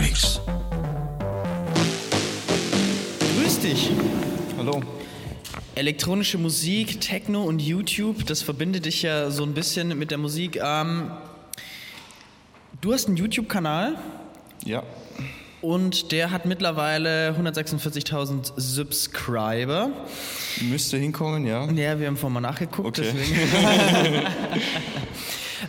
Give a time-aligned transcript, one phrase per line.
[0.00, 0.40] Freaks.
[3.36, 3.90] Grüß dich.
[4.56, 4.82] Hallo.
[5.74, 10.58] Elektronische Musik, Techno und YouTube, das verbindet dich ja so ein bisschen mit der Musik.
[10.62, 11.10] Ähm,
[12.80, 13.96] du hast einen YouTube-Kanal
[14.64, 14.82] Ja.
[15.60, 19.90] und der hat mittlerweile 146.000 Subscriber.
[20.62, 21.70] Müsste hinkommen, ja.
[21.72, 23.12] Ja, wir haben vorhin mal nachgeguckt, Okay.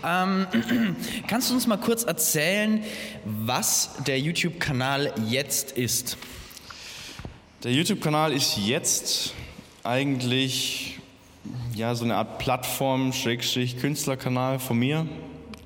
[0.06, 0.48] ähm,
[1.28, 2.84] kannst du uns mal kurz erzählen,
[3.26, 6.18] was der YouTube-Kanal jetzt ist?
[7.64, 9.34] Der YouTube-Kanal ist jetzt
[9.84, 11.00] eigentlich
[11.76, 15.08] ja, so eine Art Plattform, Schrägstrich Künstlerkanal von mir,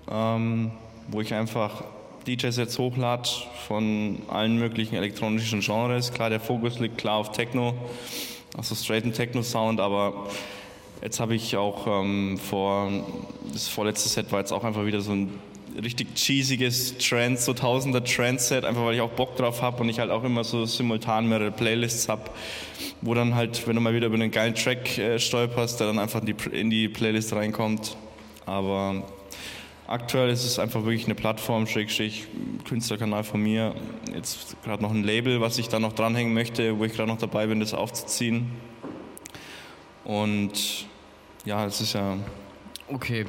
[0.10, 0.72] ähm,
[1.08, 1.84] wo ich einfach
[2.28, 3.30] DJ-Sets hochlade
[3.68, 6.12] von allen möglichen elektronischen Genres.
[6.12, 7.76] Klar, der Fokus liegt klar auf Techno,
[8.58, 10.28] also straighten Techno-Sound, aber
[11.02, 12.90] jetzt habe ich auch ähm, vor,
[13.52, 15.40] das vorletzte Set war jetzt auch einfach wieder so ein
[15.82, 20.00] richtig cheesiges Trance, so tausender Trance-Set, einfach weil ich auch Bock drauf habe und ich
[20.00, 22.24] halt auch immer so simultan mehrere Playlists habe,
[23.02, 26.00] wo dann halt, wenn du mal wieder über einen geilen Track äh, stolperst, der dann
[26.00, 27.98] einfach in die, in die Playlist reinkommt.
[28.46, 29.04] Aber
[29.88, 32.26] aktuell ist es einfach wirklich eine Plattform, Schrägstrich,
[32.68, 33.76] Künstlerkanal von mir.
[34.14, 37.18] Jetzt gerade noch ein Label, was ich da noch dranhängen möchte, wo ich gerade noch
[37.18, 38.52] dabei bin, das aufzuziehen.
[40.06, 40.86] Und
[41.44, 42.18] ja, es ist ja
[42.88, 43.26] Okay.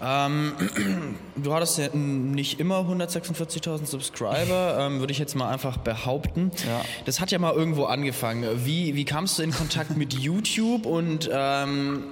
[0.00, 0.52] Ähm,
[1.36, 6.52] du hattest ja nicht immer 146.000 Subscriber, ähm, würde ich jetzt mal einfach behaupten.
[6.66, 6.82] Ja.
[7.06, 8.64] Das hat ja mal irgendwo angefangen.
[8.64, 12.04] Wie, wie kamst du in Kontakt mit YouTube und ähm,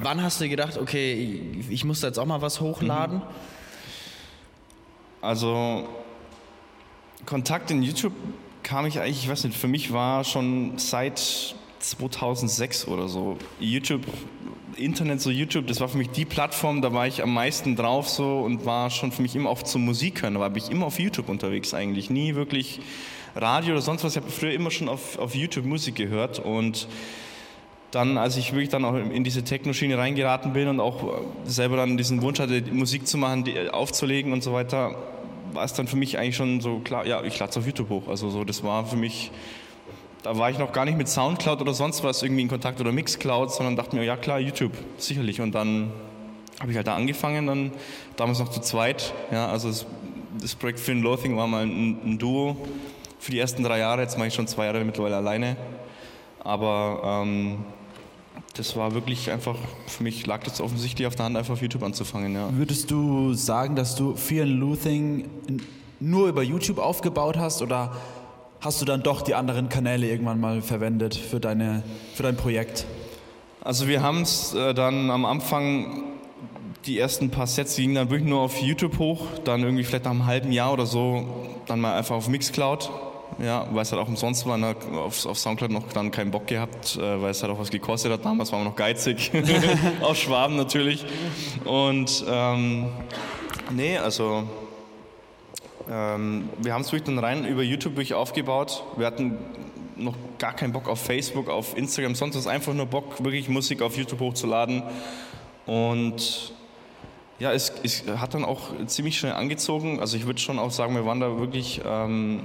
[0.00, 3.22] wann hast du gedacht, okay, ich muss da jetzt auch mal was hochladen?
[5.20, 5.88] Also
[7.24, 8.14] Kontakt in YouTube
[8.64, 14.02] kam ich eigentlich, ich weiß nicht, für mich war schon seit 2006 oder so YouTube,
[14.76, 18.08] Internet, so YouTube, das war für mich die Plattform, da war ich am meisten drauf
[18.08, 20.86] so und war schon für mich immer auch zum Musik hören, da war ich immer
[20.86, 22.80] auf YouTube unterwegs eigentlich, nie wirklich
[23.34, 24.16] Radio oder sonst was.
[24.16, 26.86] Ich habe früher immer schon auf, auf YouTube Musik gehört und
[27.90, 31.96] dann, als ich wirklich dann auch in diese Techno-Schiene reingeraten bin und auch selber dann
[31.98, 34.96] diesen Wunsch hatte, Musik zu machen, aufzulegen und so weiter,
[35.52, 37.90] war es dann für mich eigentlich schon so klar, ja, ich lade es auf YouTube
[37.90, 38.08] hoch.
[38.08, 39.30] Also so, das war für mich,
[40.22, 42.92] da war ich noch gar nicht mit Soundcloud oder sonst was irgendwie in Kontakt oder
[42.92, 45.40] Mixcloud, sondern dachte mir, ja klar, YouTube, sicherlich.
[45.40, 45.90] Und dann
[46.60, 47.72] habe ich halt da angefangen, dann
[48.16, 49.12] damals noch zu zweit.
[49.32, 49.86] Ja, also das,
[50.40, 52.56] das Projekt Finn Loathing war mal ein, ein Duo
[53.18, 55.56] für die ersten drei Jahre, jetzt mache ich schon zwei Jahre mittlerweile alleine.
[56.42, 57.58] Aber ähm,
[58.54, 59.56] das war wirklich einfach,
[59.86, 62.48] für mich lag das offensichtlich auf der Hand, einfach auf YouTube anzufangen, ja.
[62.52, 65.30] Würdest du sagen, dass du Fear and Loathing
[66.00, 67.92] nur über YouTube aufgebaut hast oder
[68.62, 71.82] hast du dann doch die anderen Kanäle irgendwann mal verwendet für, deine,
[72.14, 72.86] für dein Projekt?
[73.60, 76.04] Also wir haben es äh, dann am Anfang,
[76.86, 80.12] die ersten paar Sets gingen dann wirklich nur auf YouTube hoch, dann irgendwie vielleicht nach
[80.12, 81.26] einem halben Jahr oder so,
[81.66, 82.90] dann mal einfach auf Mixcloud.
[83.42, 86.46] Ja, weil es halt auch umsonst war, ne, auf, auf Soundcloud noch dann keinen Bock
[86.46, 88.24] gehabt, äh, weil es halt auch was gekostet hat.
[88.24, 89.32] Damals waren wir noch geizig,
[90.02, 91.04] auf Schwaben natürlich.
[91.64, 92.90] Und ähm,
[93.70, 94.44] nee, also
[95.90, 98.84] ähm, wir haben es wirklich dann rein über YouTube wirklich aufgebaut.
[98.96, 99.38] Wir hatten
[99.96, 103.82] noch gar keinen Bock auf Facebook, auf Instagram, sonst was, einfach nur Bock, wirklich Musik
[103.82, 104.82] auf YouTube hochzuladen.
[105.66, 106.52] Und
[107.38, 110.00] ja, es, es hat dann auch ziemlich schnell angezogen.
[110.00, 112.40] Also ich würde schon auch sagen, wir waren da wirklich ähm,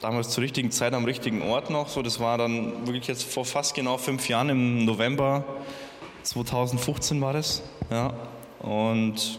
[0.00, 1.88] damals zur richtigen Zeit am richtigen Ort noch.
[1.88, 5.44] So, das war dann wirklich jetzt vor fast genau fünf Jahren im November
[6.22, 7.62] 2015 war das.
[7.90, 8.12] Ja.
[8.60, 9.38] Und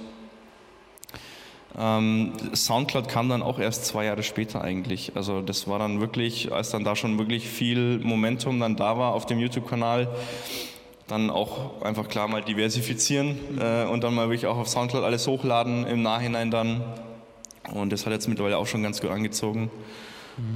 [1.80, 5.14] ähm, Soundcloud kam dann auch erst zwei Jahre später eigentlich.
[5.16, 9.14] Also das war dann wirklich, als dann da schon wirklich viel Momentum dann da war
[9.14, 10.10] auf dem YouTube-Kanal,
[11.08, 15.28] dann auch einfach klar mal diversifizieren äh, und dann mal wirklich auch auf Soundcloud alles
[15.28, 16.84] hochladen im Nachhinein dann.
[17.74, 19.70] Und das hat jetzt mittlerweile auch schon ganz gut angezogen.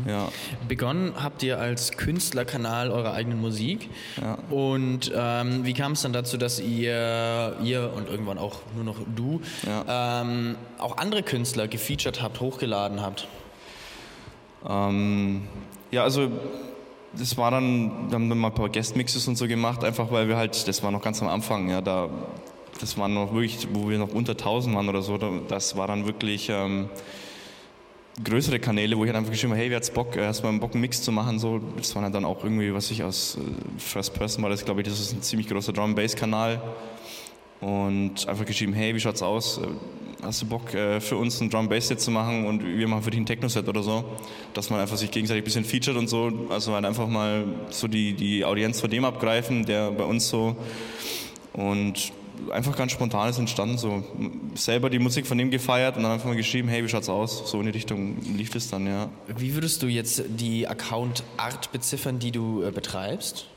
[0.07, 0.29] Ja.
[0.67, 3.89] Begonnen habt ihr als Künstlerkanal eurer eigenen Musik.
[4.21, 4.37] Ja.
[4.49, 8.97] Und ähm, wie kam es dann dazu, dass ihr, ihr und irgendwann auch nur noch
[9.15, 9.41] du,
[9.87, 13.27] ähm, auch andere Künstler gefeatured habt, hochgeladen habt?
[14.67, 15.43] Ähm,
[15.91, 16.29] ja, also
[17.17, 20.27] das war dann, wir haben dann mal ein paar Guestmixes und so gemacht, einfach weil
[20.27, 22.09] wir halt, das war noch ganz am Anfang, ja, da,
[22.79, 25.87] das war noch wirklich, wo wir noch unter 1000 waren oder so, da- das war
[25.87, 26.89] dann wirklich ähm,
[28.23, 30.47] größere Kanäle, wo ich halt einfach geschrieben habe, hey, wer hat's Bock, äh, hast du
[30.47, 33.37] mal Bock, einen Mix zu machen, so, das war dann auch irgendwie, was ich aus
[33.37, 36.61] äh, First Person war, das glaube ich, das ist ein ziemlich großer Drum-Bass-Kanal
[37.61, 39.57] und einfach geschrieben, hey, wie schaut's aus?
[39.57, 39.67] Äh,
[40.25, 43.03] Hast du Bock äh, für uns ein Drum Bass Set zu machen und wir machen
[43.03, 44.03] für dich ein Techno Set oder so,
[44.55, 47.87] dass man einfach sich gegenseitig ein bisschen featured und so, also halt einfach mal so
[47.87, 50.55] die die Audienz von dem abgreifen, der bei uns so.
[51.53, 52.11] Und
[52.51, 53.77] einfach ganz spontan ist entstanden.
[53.77, 54.03] So
[54.55, 57.49] selber die Musik von dem gefeiert und dann einfach mal geschrieben, hey, wie schaut's aus?
[57.49, 59.09] So in die Richtung lief es dann, ja.
[59.37, 63.47] Wie würdest du jetzt die Account-Art beziffern, die du äh, betreibst?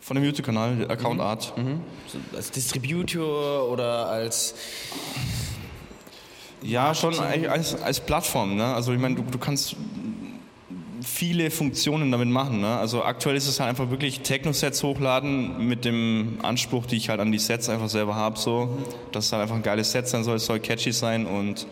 [0.00, 1.52] Von dem YouTube-Kanal, Account Art.
[2.06, 4.54] So als Distributor oder als
[6.62, 8.54] Ja, schon als, als Plattform.
[8.54, 8.64] Ne?
[8.64, 9.74] Also ich meine, du, du kannst
[11.06, 12.60] viele Funktionen damit machen.
[12.60, 12.76] Ne?
[12.76, 17.20] Also aktuell ist es halt einfach wirklich Techno-Sets hochladen mit dem Anspruch, die ich halt
[17.20, 18.76] an die Sets einfach selber habe, so,
[19.12, 21.66] dass es halt einfach ein geiles Set sein soll, es soll catchy sein und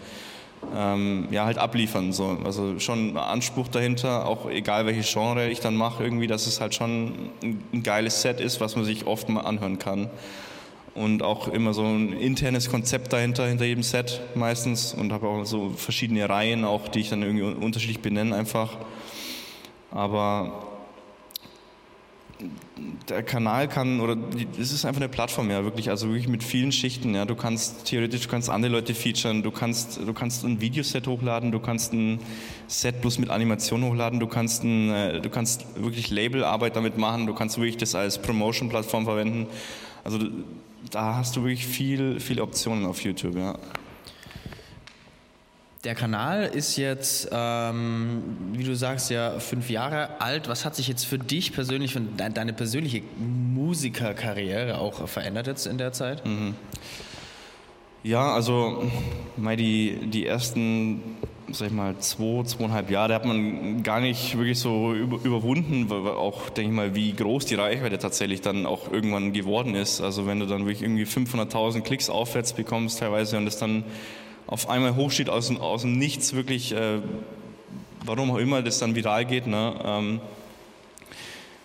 [0.74, 2.12] ähm, ja, halt abliefern.
[2.12, 2.38] So.
[2.44, 6.74] Also schon Anspruch dahinter, auch egal welche Genre ich dann mache, irgendwie, dass es halt
[6.74, 10.08] schon ein geiles Set ist, was man sich oft mal anhören kann.
[10.94, 14.94] Und auch immer so ein internes Konzept dahinter, hinter jedem Set meistens.
[14.94, 18.76] Und habe auch so verschiedene Reihen, auch die ich dann irgendwie un- unterschiedlich benenne einfach.
[19.90, 20.68] Aber
[23.08, 24.16] der Kanal kann, oder
[24.60, 27.24] es ist einfach eine Plattform, ja, wirklich, also wirklich mit vielen Schichten, ja.
[27.24, 31.52] Du kannst theoretisch, du kannst andere Leute featuren, du kannst, du kannst ein Videoset hochladen,
[31.52, 32.18] du kannst ein
[32.66, 37.26] Set bloß mit Animation hochladen, du kannst ein, äh, du kannst wirklich Labelarbeit damit machen,
[37.26, 39.46] du kannst wirklich das als Promotion-Plattform verwenden.
[40.02, 40.18] Also
[40.90, 43.58] da hast du wirklich viel, viele Optionen auf YouTube, ja.
[45.84, 48.22] Der Kanal ist jetzt, ähm,
[48.52, 50.48] wie du sagst, ja fünf Jahre alt.
[50.48, 55.66] Was hat sich jetzt für dich persönlich, für de deine persönliche Musikerkarriere auch verändert jetzt
[55.66, 56.22] in der Zeit?
[58.02, 58.90] Ja, also
[59.36, 61.02] mal die, die ersten,
[61.54, 66.50] sag ich mal, zwei, zweieinhalb Jahre hat man gar nicht wirklich so über, überwunden, auch,
[66.50, 70.00] denke ich mal, wie groß die Reichweite tatsächlich dann auch irgendwann geworden ist.
[70.00, 73.84] Also wenn du dann wirklich irgendwie 500.000 Klicks aufwärts bekommst teilweise und es dann
[74.46, 76.98] auf einmal hochsteht aus, dem- aus dem Nichts wirklich, äh,
[78.04, 79.74] warum auch immer das dann viral geht, ne?
[79.84, 80.20] Ähm,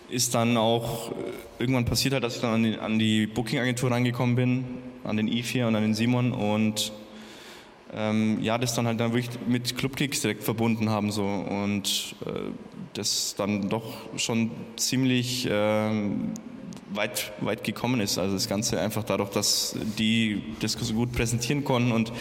[0.08, 1.14] ist dann auch äh,
[1.58, 4.64] irgendwann passiert halt, dass ich dann an die, an die Booking-Agentur rangekommen bin,
[5.04, 6.92] an den I4 und an den Simon und
[7.94, 12.30] ähm, ja, das dann halt dann wirklich mit Clubkicks direkt verbunden haben so und äh,
[12.94, 13.84] das dann doch
[14.16, 16.32] schon ziemlich ähm,
[16.92, 18.18] weit, weit gekommen ist.
[18.18, 22.12] Also das Ganze einfach dadurch, dass die das so gut präsentieren konnten und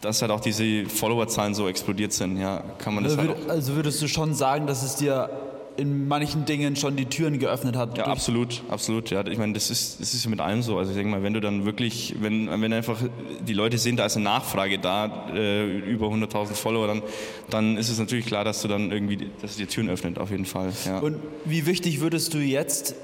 [0.00, 3.50] dass halt auch diese Followerzahlen so explodiert sind, ja, kann man das Also, halt würd,
[3.50, 5.30] also würdest du schon sagen, dass es dir
[5.76, 7.96] in manchen Dingen schon die Türen geöffnet hat?
[7.96, 9.10] Ja, absolut, absolut.
[9.10, 10.78] Ja, ich meine, das ist, das ist ja mit allem so.
[10.78, 12.98] Also ich denke mal, wenn du dann wirklich, wenn, wenn einfach
[13.46, 17.02] die Leute sehen, da ist eine Nachfrage da, äh, über 100.000 Follower, dann,
[17.50, 20.30] dann ist es natürlich klar, dass du dann irgendwie, dass es dir Türen öffnet, auf
[20.30, 20.72] jeden Fall.
[20.84, 20.98] Ja.
[20.98, 22.94] Und wie wichtig würdest du jetzt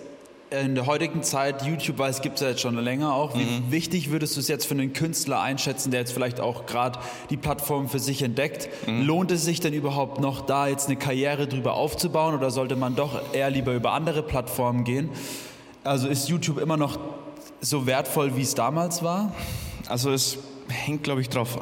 [0.51, 3.45] in der heutigen Zeit, YouTube, weil es gibt es ja jetzt schon länger auch, wie
[3.45, 3.71] Mhm.
[3.71, 6.99] wichtig würdest du es jetzt für einen Künstler einschätzen, der jetzt vielleicht auch gerade
[7.29, 8.69] die Plattform für sich entdeckt?
[8.87, 9.03] Mhm.
[9.07, 12.97] Lohnt es sich denn überhaupt noch, da jetzt eine Karriere drüber aufzubauen oder sollte man
[12.97, 15.11] doch eher lieber über andere Plattformen gehen?
[15.85, 16.99] Also ist YouTube immer noch
[17.61, 19.33] so wertvoll, wie es damals war?
[19.89, 21.59] Also es hängt, glaube ich, drauf,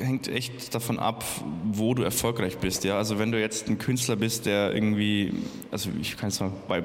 [0.00, 1.24] hängt echt davon ab,
[1.72, 2.84] wo du erfolgreich bist.
[2.84, 2.96] Ja?
[2.96, 5.34] Also wenn du jetzt ein Künstler bist, der irgendwie,
[5.70, 6.84] also ich kann es mal bei,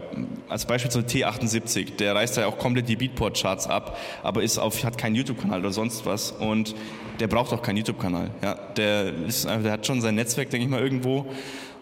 [0.49, 4.83] als Beispiel so T78, der reißt ja auch komplett die Beatport-Charts ab, aber ist auf,
[4.83, 6.75] hat keinen YouTube-Kanal oder sonst was und
[7.19, 8.31] der braucht auch keinen YouTube-Kanal.
[8.41, 8.55] Ja?
[8.75, 11.27] Der, der hat schon sein Netzwerk, denke ich mal, irgendwo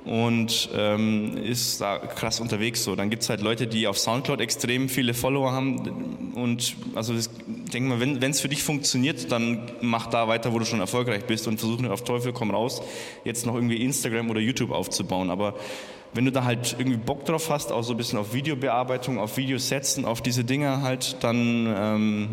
[0.06, 2.84] und ähm, ist da krass unterwegs.
[2.84, 2.96] So.
[2.96, 7.30] Dann gibt es halt Leute, die auf Soundcloud extrem viele Follower haben und also das,
[7.74, 11.26] denk mal, wenn es für dich funktioniert, dann mach da weiter, wo du schon erfolgreich
[11.26, 12.82] bist und versuch nicht auf Teufel komm raus,
[13.24, 15.30] jetzt noch irgendwie Instagram oder YouTube aufzubauen.
[15.30, 15.56] Aber
[16.14, 19.38] wenn du da halt irgendwie Bock drauf hast, auch so ein bisschen auf Videobearbeitung, auf
[19.38, 22.30] Videosetzen, auf diese Dinge halt, dann ähm,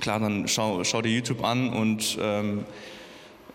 [0.00, 2.64] klar, dann schau, schau dir YouTube an und ähm,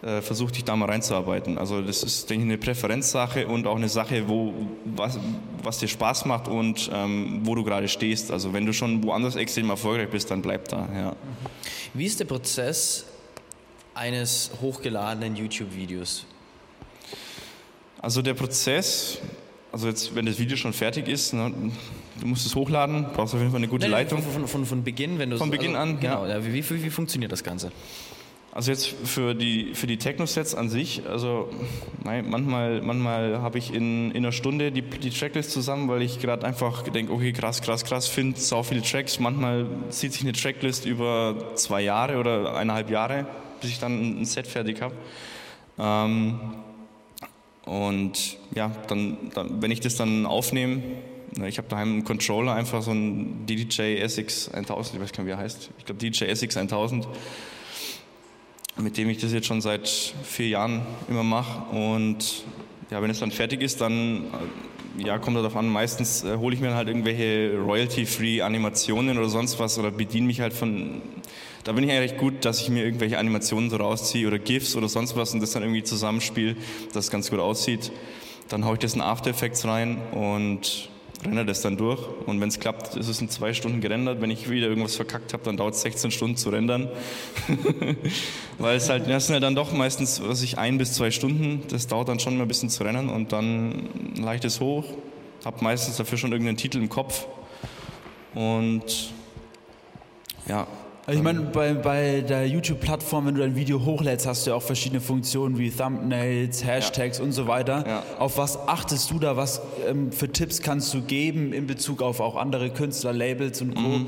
[0.02, 1.58] äh, versuch dich da mal reinzuarbeiten.
[1.58, 4.54] Also das ist, denke ich, eine Präferenzsache und auch eine Sache, wo,
[4.86, 5.20] was,
[5.62, 8.32] was dir Spaß macht und ähm, wo du gerade stehst.
[8.32, 10.88] Also wenn du schon woanders extrem erfolgreich bist, dann bleib da.
[10.94, 11.16] Ja.
[11.94, 13.06] Wie ist der Prozess
[13.94, 16.26] eines hochgeladenen YouTube-Videos?
[18.02, 19.20] Also der Prozess,
[19.74, 21.54] also jetzt, wenn das Video schon fertig ist, ne,
[22.22, 24.24] du musst es hochladen, brauchst auf jeden Fall eine gute Leitung.
[24.24, 26.38] Von, von, von, Beginn, wenn du Von Beginn an, Genau, ja.
[26.38, 26.46] ja.
[26.46, 27.74] Wie, wie, wie funktioniert das Ganze?
[28.52, 31.50] Also jetzt für die, für die Techno-Sets an sich, also
[32.04, 36.48] manchmal, manchmal habe ich in, in einer Stunde die, die Tracklist zusammen, weil ich gerade
[36.48, 39.20] einfach denke, okay, krass, krass, krass, finde sau viele Tracks.
[39.20, 43.28] Manchmal zieht sich eine Tracklist über zwei Jahre oder eineinhalb Jahre,
[43.62, 44.96] bis ich dann ein Set fertig habe.
[45.78, 46.40] Ähm,
[47.66, 50.82] und ja, dann, dann, wenn ich das dann aufnehme,
[51.38, 55.24] ne, ich habe daheim einen Controller, einfach so einen DJI SX 1000, ich weiß gar
[55.24, 55.70] nicht, wie er heißt.
[55.78, 57.08] Ich glaube DJI SX 1000
[58.80, 59.88] mit dem ich das jetzt schon seit
[60.24, 61.76] vier Jahren immer mache.
[61.76, 62.44] Und
[62.90, 64.26] ja, wenn es dann fertig ist, dann
[64.98, 65.68] ja, kommt darauf an.
[65.68, 70.42] Meistens äh, hole ich mir halt irgendwelche royalty-free Animationen oder sonst was oder bediene mich
[70.42, 71.02] halt von.
[71.64, 74.88] Da bin ich eigentlich gut, dass ich mir irgendwelche Animationen so rausziehe oder GIFs oder
[74.88, 76.56] sonst was und das dann irgendwie zusammenspiele,
[76.94, 77.92] dass es ganz gut aussieht.
[78.48, 80.90] Dann haue ich das in After Effects rein und
[81.26, 82.00] renne das dann durch.
[82.26, 84.22] Und wenn es klappt, ist es in zwei Stunden gerendert.
[84.22, 86.90] Wenn ich wieder irgendwas verkackt habe, dann dauert es 16 Stunden zu rendern.
[88.58, 91.64] Weil es halt, das sind ja dann doch meistens, was ich, ein bis zwei Stunden.
[91.70, 94.86] Das dauert dann schon mal ein bisschen zu rennen und dann leicht es hoch.
[95.46, 97.26] Habe meistens dafür schon irgendeinen Titel im Kopf.
[98.34, 99.12] Und
[100.48, 100.68] ja,
[101.12, 104.62] ich meine, bei, bei der YouTube-Plattform, wenn du dein Video hochlädst, hast du ja auch
[104.62, 107.24] verschiedene Funktionen wie Thumbnails, Hashtags ja.
[107.24, 107.84] und so weiter.
[107.88, 108.04] Ja.
[108.18, 109.38] Auf was achtest du da?
[109.38, 113.76] Was ähm, für Tipps kannst du geben in Bezug auf auch andere Künstler, Labels und
[113.76, 113.82] Co.?
[113.82, 114.08] Mhm.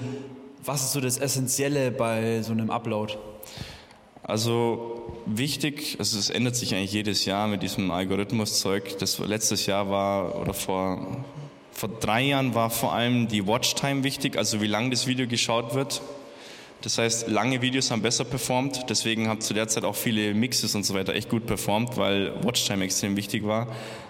[0.64, 3.16] Was ist so das Essentielle bei so einem Upload?
[4.24, 8.98] Also wichtig, also es ändert sich eigentlich jedes Jahr mit diesem Algorithmuszeug.
[9.00, 11.24] Das letztes Jahr war oder vor
[11.82, 15.74] vor drei Jahren war vor allem die Watchtime wichtig, also wie lang das Video geschaut
[15.74, 16.02] wird.
[16.82, 20.74] Das heißt, lange Videos haben besser performt, deswegen haben zu der Zeit auch viele Mixes
[20.74, 23.68] und so weiter echt gut performt, weil Watchtime extrem wichtig war.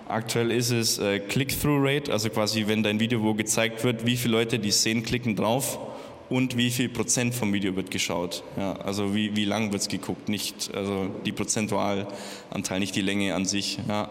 [0.08, 4.38] Aktuell ist es äh, Click-Through-Rate, also quasi, wenn dein Video wo gezeigt wird, wie viele
[4.38, 5.80] Leute die sehen, klicken drauf
[6.30, 8.44] und wie viel Prozent vom Video wird geschaut.
[8.56, 13.36] Ja, also wie, wie lang wird es geguckt, nicht also die Prozentualanteil, nicht die Länge
[13.36, 13.80] an sich.
[13.90, 14.10] Ja.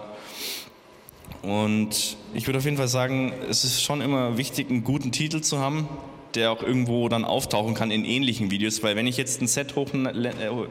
[1.41, 5.41] Und ich würde auf jeden Fall sagen, es ist schon immer wichtig, einen guten Titel
[5.41, 5.89] zu haben,
[6.35, 9.77] der auch irgendwo dann auftauchen kann in ähnlichen Videos, weil wenn ich jetzt ein Set
[9.77, 10.31] hoch, äh,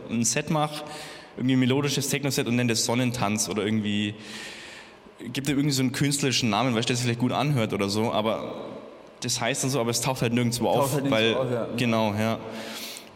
[0.09, 0.83] ein Set mache,
[1.37, 4.13] irgendwie ein melodisches Techno-Set und nenne das Sonnentanz oder irgendwie,
[5.33, 8.11] gibt er irgendwie so einen künstlerischen Namen, weil es sich vielleicht gut anhört oder so,
[8.11, 8.55] aber
[9.21, 11.67] das heißt dann so, aber es taucht halt nirgendwo taucht auf, halt weil, auf, ja.
[11.77, 12.39] genau, ja.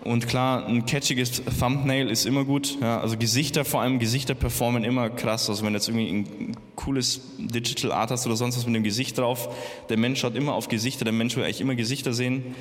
[0.04, 2.78] Und klar, ein catchiges Thumbnail ist immer gut.
[2.82, 5.50] Ja, also Gesichter, vor allem Gesichter performen immer krass.
[5.50, 9.18] Also wenn jetzt irgendwie ein cooles Digital Art hast oder sonst was mit dem Gesicht
[9.18, 9.48] drauf,
[9.88, 12.56] der Mensch schaut immer auf Gesichter, der Mensch will eigentlich immer Gesichter sehen.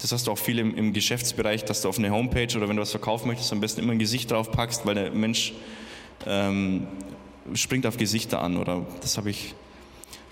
[0.00, 2.74] Das hast du auch viel im, im Geschäftsbereich, dass du auf eine Homepage oder wenn
[2.74, 5.52] du was verkaufen möchtest, am besten immer ein Gesicht drauf packst, weil der Mensch
[6.26, 6.88] ähm,
[7.54, 8.56] springt auf Gesichter an.
[8.56, 9.54] Oder das habe ich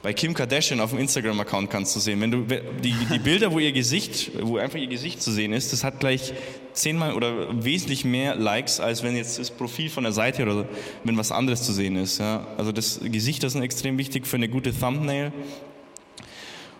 [0.06, 2.20] bei Kim Kardashian auf dem Instagram-Account kannst du sehen.
[2.20, 2.46] Wenn du
[2.80, 5.98] die, die Bilder, wo ihr Gesicht, wo einfach ihr Gesicht zu sehen ist, das hat
[5.98, 6.32] gleich
[6.74, 10.68] zehnmal oder wesentlich mehr Likes, als wenn jetzt das Profil von der Seite oder
[11.02, 12.18] wenn was anderes zu sehen ist.
[12.18, 12.46] Ja.
[12.56, 15.32] Also das Gesicht ist extrem wichtig für eine gute Thumbnail.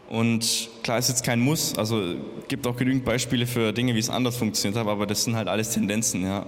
[0.09, 2.14] Und klar ist jetzt kein Muss, also
[2.47, 5.49] gibt auch genügend Beispiele für Dinge, wie es anders funktioniert hat, aber das sind halt
[5.49, 6.47] alles Tendenzen, ja.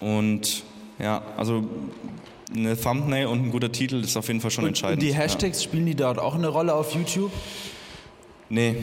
[0.00, 0.64] Und
[0.98, 1.68] ja, also
[2.54, 5.02] eine Thumbnail und ein guter Titel ist auf jeden Fall schon und, entscheidend.
[5.02, 5.68] Und die Hashtags, ja.
[5.68, 7.30] spielen die dort auch eine Rolle auf YouTube?
[8.48, 8.76] Nee,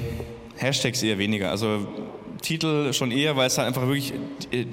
[0.58, 1.52] Hashtags eher weniger.
[1.52, 1.88] Also
[2.42, 4.14] Titel schon eher, weil es halt einfach wirklich,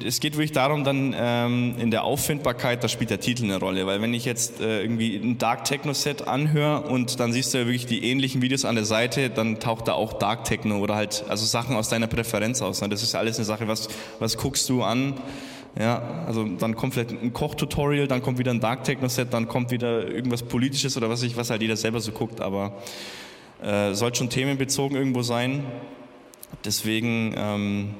[0.04, 3.86] es geht wirklich darum, dann ähm, in der Auffindbarkeit, da spielt der Titel eine Rolle.
[3.86, 7.58] Weil wenn ich jetzt äh, irgendwie ein Dark Techno Set anhöre und dann siehst du
[7.58, 10.94] ja wirklich die ähnlichen Videos an der Seite, dann taucht da auch Dark Techno oder
[10.94, 12.80] halt also Sachen aus deiner Präferenz aus.
[12.80, 12.88] Ne?
[12.88, 15.14] Das ist alles eine Sache, was, was guckst du an?
[15.78, 19.48] Ja, also dann kommt vielleicht ein Kochtutorial, dann kommt wieder ein Dark Techno Set, dann
[19.48, 22.74] kommt wieder irgendwas Politisches oder was ich, was halt jeder selber so guckt, aber
[23.60, 25.64] äh, sollte schon themenbezogen irgendwo sein.
[26.64, 27.94] Deswegen, ähm,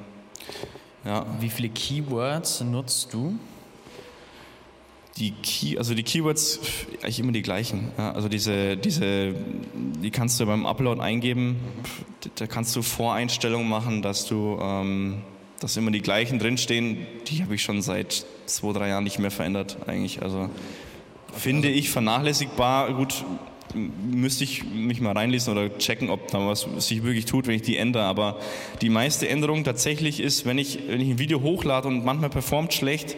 [1.03, 1.25] ja.
[1.39, 3.37] Wie viele Keywords nutzt du?
[5.17, 6.59] Die Key, also die Keywords
[7.01, 7.91] eigentlich immer die gleichen.
[7.97, 9.33] Ja, also diese, diese,
[9.73, 11.57] die kannst du beim Upload eingeben.
[12.35, 15.21] Da kannst du Voreinstellungen machen, dass du ähm,
[15.59, 19.31] dass immer die gleichen drinstehen, die habe ich schon seit zwei, drei Jahren nicht mehr
[19.31, 20.21] verändert eigentlich.
[20.21, 20.49] Also
[21.33, 22.93] finde ich vernachlässigbar.
[22.93, 23.23] Gut,
[23.73, 27.61] müsste ich mich mal reinlesen oder checken, ob da was sich wirklich tut, wenn ich
[27.61, 28.03] die ändere.
[28.03, 28.39] Aber
[28.81, 32.73] die meiste Änderung tatsächlich ist, wenn ich, wenn ich ein Video hochlade und manchmal performt
[32.73, 33.15] schlecht,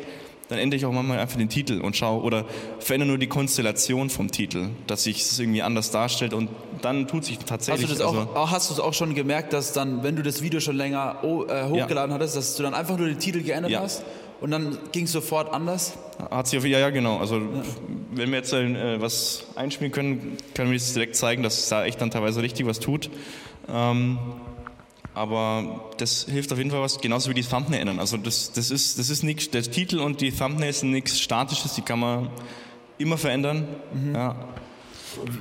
[0.49, 2.45] dann ändere ich auch manchmal einfach den Titel und schaue oder
[2.79, 6.49] verändere nur die Konstellation vom Titel, dass sich es irgendwie anders darstellt und
[6.81, 7.89] dann tut sich tatsächlich.
[7.89, 10.23] Hast du das also auch, hast du es auch schon gemerkt, dass dann, wenn du
[10.23, 12.15] das Video schon länger äh, hochgeladen ja.
[12.15, 13.81] hattest, dass du dann einfach nur den Titel geändert ja.
[13.81, 14.03] hast?
[14.39, 15.97] Und dann ging es sofort anders?
[16.29, 17.17] Hat sich auf, ja, ja, genau.
[17.17, 17.45] Also, ja.
[18.11, 21.85] wenn wir jetzt äh, was einspielen können, können wir es direkt zeigen, dass es da
[21.85, 23.09] echt dann teilweise richtig was tut.
[23.67, 24.19] Ähm,
[25.17, 27.99] aber das hilft auf jeden Fall was, genauso wie die Thumbnail ändern.
[27.99, 31.73] Also das, das ist, das ist nichts, der Titel und die Thumbnail sind nichts Statisches,
[31.73, 32.29] die kann man
[32.97, 33.67] immer verändern.
[33.93, 34.15] Mhm.
[34.15, 34.35] Ja.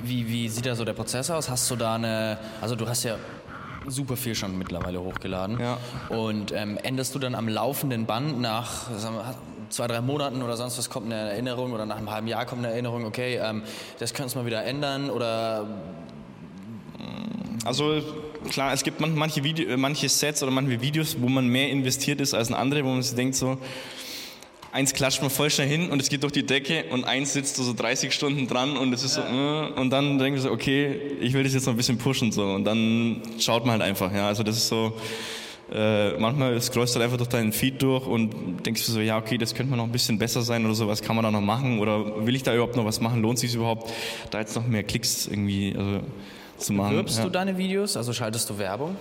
[0.03, 1.49] Wie, wie sieht da so der Prozess aus?
[1.49, 3.17] Hast du da eine, also du hast ja
[3.85, 5.59] super viel schon mittlerweile hochgeladen.
[5.59, 5.77] Ja.
[6.09, 9.35] Und ähm, änderst du dann am laufenden Band nach wir,
[9.69, 12.63] zwei, drei Monaten oder sonst was kommt eine Erinnerung oder nach einem halben Jahr kommt
[12.63, 13.63] eine Erinnerung, okay, ähm,
[13.99, 15.67] das könntest du mal wieder ändern oder
[17.67, 18.01] also
[18.49, 22.33] klar, es gibt manche, Video, manche Sets oder manche Videos, wo man mehr investiert ist
[22.33, 23.57] als in andere, wo man sich denkt so,
[24.71, 27.55] eins klatscht man voll schnell hin und es geht durch die Decke und eins sitzt
[27.55, 29.23] so 30 Stunden dran und es ist ja.
[29.23, 31.97] so, äh, und dann denke ich so, okay, ich will das jetzt noch ein bisschen
[31.97, 32.43] pushen so.
[32.43, 34.93] Und dann schaut man halt einfach, ja, also das ist so,
[35.71, 39.17] äh, manchmal scrollst du halt einfach durch deinen Feed durch und denkst du so, ja,
[39.17, 41.31] okay, das könnte man noch ein bisschen besser sein oder so, was kann man da
[41.31, 43.91] noch machen oder will ich da überhaupt noch was machen, lohnt sich überhaupt,
[44.31, 46.01] da jetzt noch mehr Klicks irgendwie also,
[46.57, 46.95] zu machen.
[46.95, 47.23] Wirbst ja.
[47.23, 48.95] du deine Videos, also schaltest du Werbung?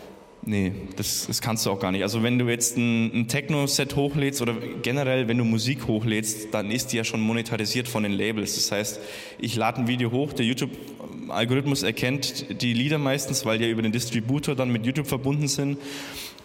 [0.48, 2.02] Nee, das, das kannst du auch gar nicht.
[2.02, 6.70] Also wenn du jetzt ein, ein Techno-Set hochlädst oder generell, wenn du Musik hochlädst, dann
[6.70, 8.54] ist die ja schon monetarisiert von den Labels.
[8.54, 9.00] Das heißt,
[9.40, 13.82] ich lade ein Video hoch, der YouTube-Algorithmus erkennt die Lieder meistens, weil die ja über
[13.82, 15.78] den Distributor dann mit YouTube verbunden sind.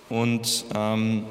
[0.10, 1.26] Und ähm,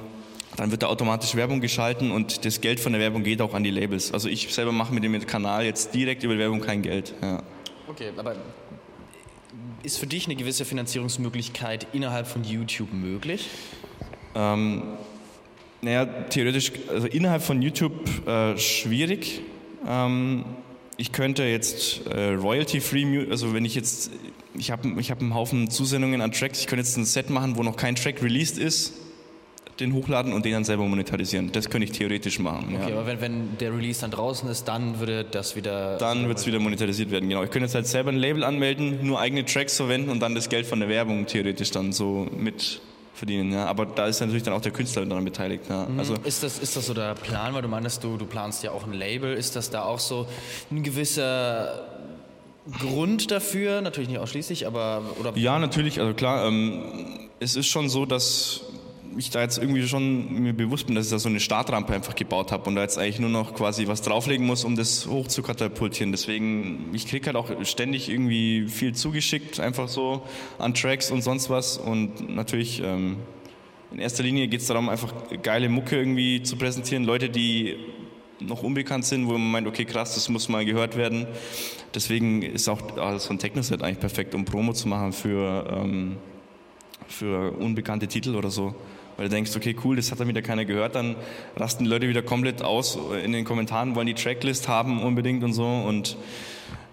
[0.57, 3.65] dann wird da automatisch Werbung geschalten und das Geld von der Werbung geht auch an
[3.65, 4.13] die Labels.
[4.13, 7.15] Also ich selber mache mit dem Kanal jetzt direkt über Werbung kein Geld.
[7.21, 7.43] Ja.
[7.89, 8.37] Okay, aber
[9.83, 13.49] ist für dich eine gewisse Finanzierungsmöglichkeit innerhalb von YouTube möglich?
[14.35, 14.83] Ähm,
[15.83, 19.41] naja, theoretisch, also innerhalb von YouTube äh, schwierig.
[19.87, 20.45] Ähm,
[20.97, 24.11] ich könnte jetzt äh, royalty-free, also wenn ich jetzt,
[24.55, 27.57] ich habe ich hab einen Haufen Zusendungen an Tracks, ich könnte jetzt ein Set machen,
[27.57, 29.00] wo noch kein Track released ist
[29.81, 31.53] den hochladen und den dann selber monetarisieren.
[31.53, 32.77] Das könnte ich theoretisch machen.
[32.77, 32.97] Okay, ja.
[32.99, 35.97] aber wenn, wenn der Release dann draußen ist, dann würde das wieder...
[35.99, 37.43] Dann wird es wieder monetarisiert werden, genau.
[37.43, 40.49] Ich könnte jetzt halt selber ein Label anmelden, nur eigene Tracks verwenden und dann das
[40.49, 42.81] Geld von der Werbung theoretisch dann so mit
[43.15, 43.53] verdienen.
[43.53, 43.67] Ja.
[43.67, 45.65] Aber da ist natürlich dann auch der Künstler daran beteiligt.
[45.69, 45.87] Ja.
[45.87, 45.99] Mhm.
[45.99, 48.73] Also ist, das, ist das so der Plan, weil du meinst, du, du planst ja
[48.73, 49.35] auch ein Label.
[49.35, 50.27] Ist das da auch so
[50.71, 51.87] ein gewisser
[52.79, 53.81] Grund dafür?
[53.81, 55.03] Natürlich nicht ausschließlich, aber...
[55.21, 56.01] Oder ja, natürlich.
[56.01, 56.83] Also klar, ähm,
[57.41, 58.63] es ist schon so, dass
[59.17, 62.14] ich da jetzt irgendwie schon mir bewusst bin, dass ich da so eine Startrampe einfach
[62.14, 65.26] gebaut habe und da jetzt eigentlich nur noch quasi was drauflegen muss, um das hoch
[65.26, 66.12] zu katapultieren.
[66.12, 70.23] Deswegen, ich kriege halt auch ständig irgendwie viel zugeschickt, einfach so
[70.59, 71.76] an Tracks und sonst was.
[71.79, 73.17] Und natürlich, ähm,
[73.93, 75.12] in erster Linie geht es darum, einfach
[75.43, 77.05] geile Mucke irgendwie zu präsentieren.
[77.05, 77.76] Leute, die
[78.38, 81.26] noch unbekannt sind, wo man meint, okay, krass, das muss mal gehört werden.
[81.95, 82.81] Deswegen ist auch
[83.19, 86.17] so ein Techno-Set eigentlich perfekt, um Promo zu machen für, ähm,
[87.07, 88.75] für unbekannte Titel oder so
[89.21, 91.15] weil du denkst, okay, cool, das hat dann wieder keiner gehört, dann
[91.55, 95.53] rasten die Leute wieder komplett aus in den Kommentaren, wollen die Tracklist haben unbedingt und
[95.53, 96.17] so und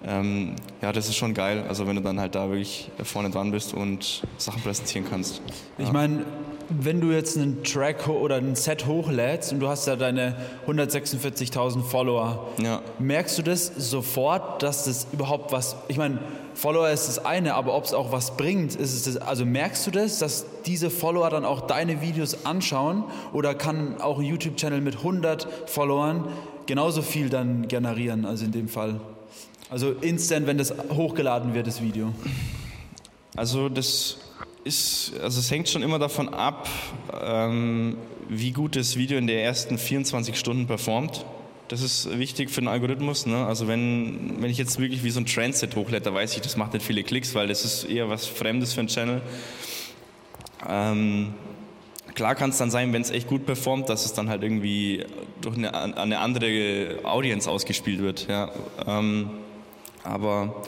[0.06, 3.52] ähm, ja, das ist schon geil, also wenn du dann halt da wirklich vorne dran
[3.52, 5.42] bist und Sachen präsentieren kannst.
[5.78, 5.86] Ja.
[5.86, 6.26] Ich meine,
[6.68, 10.36] wenn du jetzt einen Track oder ein Set hochlädst und du hast ja deine
[10.68, 12.82] 146.000 Follower, ja.
[13.00, 16.20] merkst du das sofort, dass das überhaupt was, ich meine,
[16.58, 19.86] Follower ist das eine, aber ob es auch was bringt, ist es das, also merkst
[19.86, 24.82] du das, dass diese Follower dann auch deine Videos anschauen oder kann auch ein YouTube-Channel
[24.82, 26.28] mit 100 Followern
[26.66, 29.00] genauso viel dann generieren, also in dem Fall?
[29.70, 32.12] Also instant, wenn das hochgeladen wird, das Video.
[33.36, 34.18] Also das
[34.64, 36.68] ist, also es hängt schon immer davon ab,
[37.22, 37.98] ähm,
[38.30, 41.24] wie gut das Video in den ersten 24 Stunden performt.
[41.68, 43.26] Das ist wichtig für den Algorithmus.
[43.26, 43.46] Ne?
[43.46, 46.56] Also wenn, wenn ich jetzt wirklich wie so ein Trendset hochlädt, da weiß ich, das
[46.56, 49.22] macht nicht viele Klicks, weil das ist eher was Fremdes für einen Channel.
[50.68, 51.34] Ähm,
[52.14, 55.06] klar kann es dann sein, wenn es echt gut performt, dass es dann halt irgendwie
[55.42, 58.28] durch eine, eine andere Audience ausgespielt wird.
[58.30, 58.50] Ja?
[58.86, 59.30] Ähm,
[60.04, 60.64] aber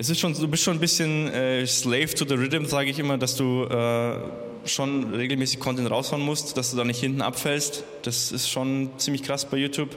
[0.00, 3.00] es ist schon, du bist schon ein bisschen äh, Slave to the Rhythm, sage ich
[3.00, 4.16] immer, dass du äh,
[4.64, 7.82] schon regelmäßig Content raushauen musst, dass du da nicht hinten abfällst.
[8.02, 9.96] Das ist schon ziemlich krass bei YouTube.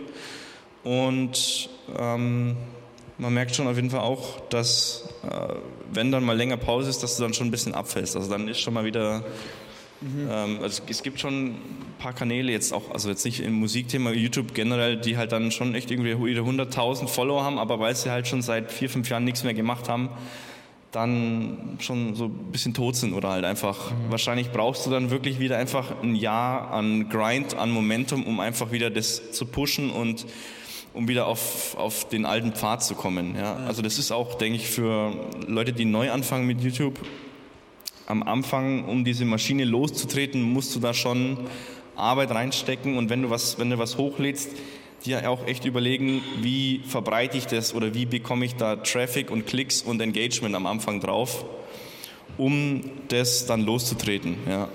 [0.83, 2.57] Und ähm,
[3.19, 5.53] man merkt schon auf jeden Fall auch, dass äh,
[5.93, 8.15] wenn dann mal länger Pause ist, dass du dann schon ein bisschen abfällst.
[8.15, 9.23] Also dann ist schon mal wieder
[10.01, 10.27] Mhm.
[10.29, 11.55] Ähm, also es gibt schon ein
[11.99, 15.75] paar Kanäle jetzt auch, also jetzt nicht im Musikthema, YouTube generell, die halt dann schon
[15.75, 19.23] echt irgendwie ihre 100.000 Follower haben, aber weil sie halt schon seit vier, fünf Jahren
[19.23, 20.09] nichts mehr gemacht haben,
[20.91, 23.95] dann schon so ein bisschen tot sind oder halt einfach, mhm.
[24.09, 28.71] wahrscheinlich brauchst du dann wirklich wieder einfach ein Jahr an Grind, an Momentum, um einfach
[28.71, 30.25] wieder das zu pushen und
[30.93, 33.35] um wieder auf, auf den alten Pfad zu kommen.
[33.37, 33.55] Ja?
[33.67, 35.13] Also das ist auch, denke ich, für
[35.47, 36.99] Leute, die neu anfangen mit YouTube,
[38.07, 41.37] am Anfang, um diese Maschine loszutreten, musst du da schon
[41.95, 44.49] Arbeit reinstecken und wenn du was, wenn du was hochlädst,
[45.05, 49.47] dir auch echt überlegen, wie verbreite ich das oder wie bekomme ich da Traffic und
[49.47, 51.45] Klicks und Engagement am Anfang drauf,
[52.37, 54.37] um das dann loszutreten.
[54.47, 54.67] Ja.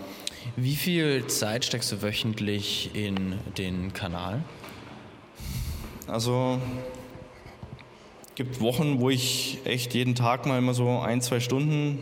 [0.56, 4.42] Wie viel Zeit steckst du wöchentlich in den Kanal?
[6.06, 6.60] Also
[8.36, 11.98] gibt Wochen, wo ich echt jeden Tag mal immer so ein, zwei Stunden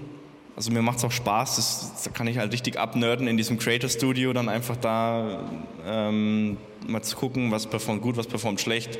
[0.56, 3.58] also mir macht es auch Spaß, das, da kann ich halt richtig abnörden in diesem
[3.58, 5.40] Creator Studio, dann einfach da
[5.86, 8.98] ähm, mal zu gucken, was performt gut, was performt schlecht.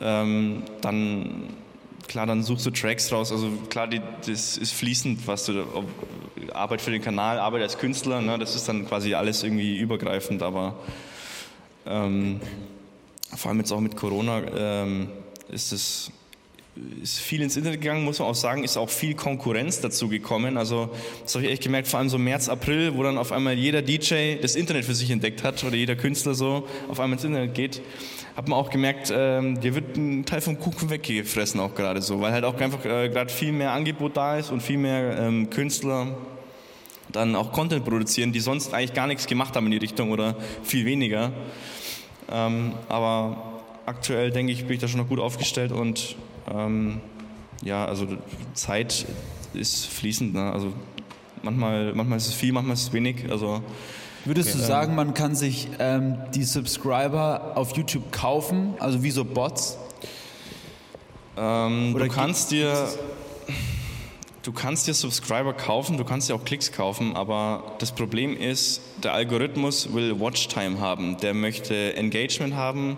[0.00, 1.48] Ähm, dann,
[2.06, 5.86] klar, dann suchst du Tracks raus, also klar, die, das ist fließend, was du, ob,
[6.54, 10.42] Arbeit für den Kanal, Arbeit als Künstler, ne, das ist dann quasi alles irgendwie übergreifend,
[10.42, 10.76] aber
[11.86, 12.40] ähm,
[13.36, 15.08] vor allem jetzt auch mit Corona ähm,
[15.48, 16.12] ist es
[17.02, 20.56] ist viel ins Internet gegangen, muss man auch sagen, ist auch viel Konkurrenz dazu gekommen.
[20.56, 20.90] Also
[21.22, 23.82] das habe ich echt gemerkt, vor allem so März, April, wo dann auf einmal jeder
[23.82, 27.54] DJ das Internet für sich entdeckt hat oder jeder Künstler so auf einmal ins Internet
[27.54, 27.82] geht,
[28.36, 32.20] hat man auch gemerkt, ähm, dir wird ein Teil vom Kuchen weggefressen auch gerade so,
[32.20, 35.50] weil halt auch einfach äh, gerade viel mehr Angebot da ist und viel mehr ähm,
[35.50, 36.16] Künstler
[37.10, 40.36] dann auch Content produzieren, die sonst eigentlich gar nichts gemacht haben in die Richtung oder
[40.62, 41.32] viel weniger.
[42.30, 46.16] Ähm, aber aktuell denke ich, bin ich da schon noch gut aufgestellt und
[46.50, 47.00] ähm,
[47.62, 48.06] ja, also
[48.54, 49.06] Zeit
[49.54, 50.34] ist fließend.
[50.34, 50.52] Ne?
[50.52, 50.72] Also
[51.42, 53.30] manchmal, manchmal ist es viel, manchmal ist es wenig.
[53.30, 53.62] Also
[54.24, 59.02] Würdest okay, du sagen, ähm, man kann sich ähm, die Subscriber auf YouTube kaufen, also
[59.02, 59.78] wie so Bots?
[61.36, 62.88] Ähm, du kannst dir
[64.42, 68.80] du kannst dir Subscriber kaufen, du kannst dir auch Klicks kaufen, aber das Problem ist,
[69.04, 72.96] der Algorithmus will Watchtime haben, der möchte Engagement haben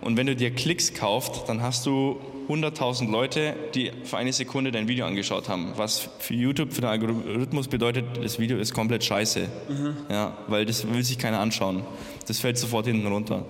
[0.00, 4.72] und wenn du dir Klicks kaufst, dann hast du 100.000 Leute, die für eine Sekunde
[4.72, 5.72] dein Video angeschaut haben.
[5.76, 9.48] Was für YouTube, für den Algorithmus bedeutet, das Video ist komplett scheiße.
[9.68, 9.96] Mhm.
[10.10, 11.82] Ja, weil das will sich keiner anschauen.
[12.26, 13.44] Das fällt sofort hinten runter.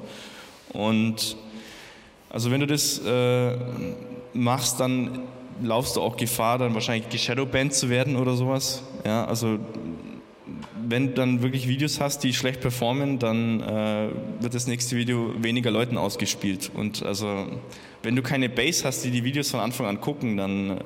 [0.73, 1.37] Und
[2.31, 3.57] also wenn du das äh,
[4.33, 5.21] machst, dann
[5.63, 8.83] laufst du auch Gefahr, dann wahrscheinlich geshadowbanned zu werden oder sowas.
[9.05, 9.59] Ja, also
[10.89, 14.09] wenn du dann wirklich Videos hast, die schlecht performen, dann äh,
[14.41, 16.71] wird das nächste Video weniger Leuten ausgespielt.
[16.75, 17.47] Und also,
[18.03, 20.81] wenn du keine Base hast, die die Videos von Anfang an gucken, dann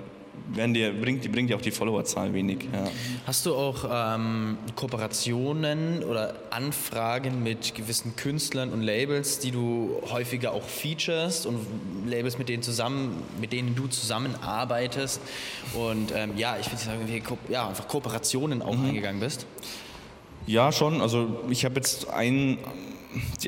[0.49, 2.69] werden dir, bringt, bringt dir auch die Followerzahl wenig.
[2.73, 2.89] Ja.
[3.27, 10.53] Hast du auch ähm, Kooperationen oder Anfragen mit gewissen Künstlern und Labels, die du häufiger
[10.53, 11.59] auch featurest und
[12.07, 15.21] Labels, mit denen, zusammen, mit denen du zusammenarbeitest
[15.75, 18.87] und ähm, ja, ich würde sagen, ja, einfach Kooperationen auch mhm.
[18.87, 19.47] eingegangen bist?
[20.47, 21.01] Ja, schon.
[21.01, 22.59] Also ich habe jetzt einen,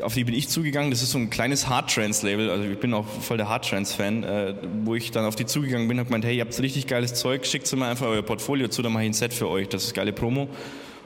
[0.02, 0.90] auf die bin ich zugegangen.
[0.90, 2.50] Das ist so ein kleines Hard Trance Label.
[2.50, 5.46] Also ich bin auch voll der Hard Trance Fan, äh, wo ich dann auf die
[5.46, 8.66] zugegangen bin, habe gemeint, hey, ihr habt richtig geiles Zeug, schickt mir einfach euer Portfolio
[8.66, 9.68] zu, dann mache ich ein Set für euch.
[9.68, 10.48] Das ist geile Promo.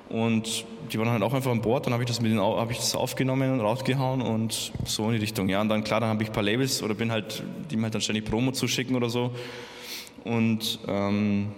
[0.09, 1.87] Und die waren halt auch einfach an Bord.
[1.87, 5.51] Dann habe ich das habe ich das aufgenommen und rausgehauen und so in die Richtung.
[5.51, 7.85] Ja, und dann klar, dann habe ich ein paar Labels oder bin halt, die mir
[7.85, 9.33] halt dann ständig Promo zuschicken oder so.
[10.25, 11.49] Und ähm,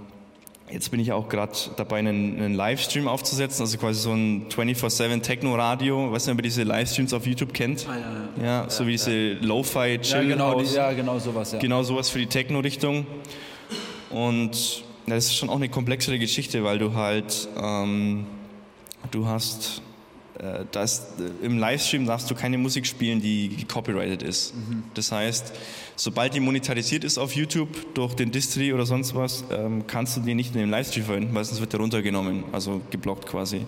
[0.71, 5.21] Jetzt bin ich auch gerade dabei, einen, einen, Livestream aufzusetzen, also quasi so ein 24-7
[5.21, 6.11] Techno-Radio.
[6.11, 7.87] Weißt du, ob ihr diese Livestreams auf YouTube kennt?
[7.87, 8.63] Ah, ja, ja.
[8.63, 11.53] ja, so wie diese Lo-Fi chill ja, genau, die, ja, genau sowas.
[11.53, 11.59] Ja.
[11.59, 13.07] Genau sowas für die Techno-Richtung.
[14.09, 18.27] Und das ist schon auch eine komplexere Geschichte, weil du halt, ähm,
[19.11, 19.83] du hast
[20.45, 24.55] äh, das, äh, im Livestream darfst du keine Musik spielen, die copyrighted ist.
[24.55, 24.85] Mhm.
[24.95, 25.53] Das heißt,
[25.97, 30.21] sobald die monetarisiert ist auf YouTube durch den Distri oder sonst was, ähm, kannst du
[30.21, 33.63] die nicht in den Livestream verwenden, weil sonst wird der runtergenommen, also geblockt quasi.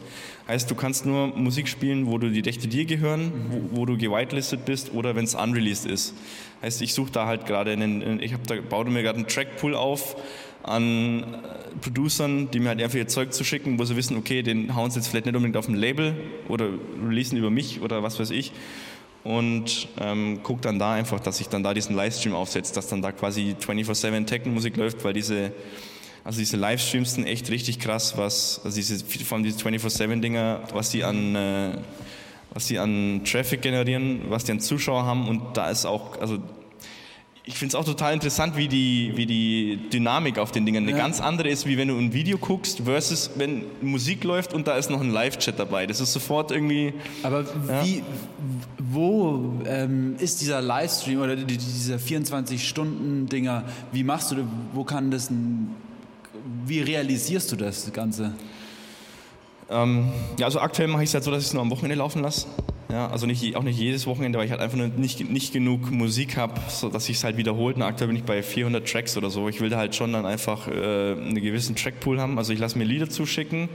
[0.49, 3.71] Heißt, du kannst nur Musik spielen, wo du die Rechte dir gehören, mhm.
[3.73, 6.15] wo, wo, du gewitelistet bist oder wenn es unreleased ist.
[6.62, 9.75] Heißt, ich suche da halt gerade einen, ich habe da baue mir gerade einen Trackpool
[9.75, 10.17] auf
[10.66, 11.26] an äh,
[11.81, 14.90] Producern, die mir halt einfach ihr Zeug zu schicken, wo sie wissen, okay, den hauen
[14.90, 16.14] sie jetzt vielleicht nicht unbedingt auf dem Label
[16.48, 16.68] oder
[17.07, 18.52] releasen über mich oder was weiß ich.
[19.24, 23.02] Und ähm, guck dann da einfach, dass ich dann da diesen Livestream aufsetze, dass dann
[23.02, 25.52] da quasi 24-7 Techno-Musik läuft, weil diese,
[26.22, 30.90] also diese Livestreams sind echt richtig krass, was, also diese, vor allem diese 24-7-Dinger, was
[30.90, 31.70] die an, äh,
[32.55, 36.38] was die an Traffic generieren, was die an Zuschauer haben und da ist auch, also
[37.49, 40.91] ich finde es auch total interessant, wie die, wie die Dynamik auf den Dingen eine
[40.91, 40.99] ja.
[40.99, 44.77] ganz andere ist, wie wenn du ein Video guckst, versus wenn Musik läuft und da
[44.77, 45.87] ist noch ein Live-Chat dabei.
[45.87, 46.93] Das ist sofort irgendwie.
[47.23, 47.45] Aber
[47.85, 48.03] wie, ja.
[48.79, 53.63] wo ähm, ist dieser Livestream oder die, diese 24-Stunden-Dinger?
[53.93, 54.39] Wie machst du,
[54.73, 55.31] wo kann das,
[56.65, 58.35] wie realisierst du das Ganze?
[59.71, 61.95] Ähm, ja, also aktuell mache ich es halt so, dass ich es nur am Wochenende
[61.95, 62.49] laufen lasse.
[62.90, 66.37] Ja, also nicht, auch nicht jedes Wochenende, weil ich halt einfach nicht, nicht genug Musik
[66.37, 67.77] habe, sodass ich es halt wiederholt.
[67.77, 69.49] Und aktuell bin ich bei 400 Tracks oder so.
[69.49, 72.38] Ich will da halt schon dann einfach äh, einen gewissen Trackpool haben.
[72.38, 73.68] Also ich lasse mir Lieder zuschicken,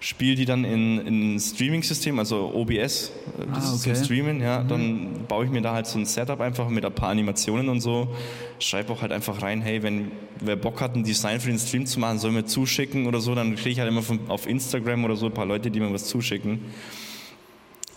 [0.00, 3.74] spiele die dann in, in ein Streaming-System, also OBS, äh, das ah, okay.
[3.74, 4.42] ist zum Streamen.
[4.42, 4.68] Ja, mhm.
[4.68, 7.80] Dann baue ich mir da halt so ein Setup einfach mit ein paar Animationen und
[7.80, 8.14] so.
[8.58, 11.86] Schreibe auch halt einfach rein, hey, wenn wer Bock hat, ein Design für den Stream
[11.86, 13.34] zu machen, soll mir zuschicken oder so.
[13.34, 15.90] Dann kriege ich halt immer von, auf Instagram oder so ein paar Leute, die mir
[15.90, 16.60] was zuschicken.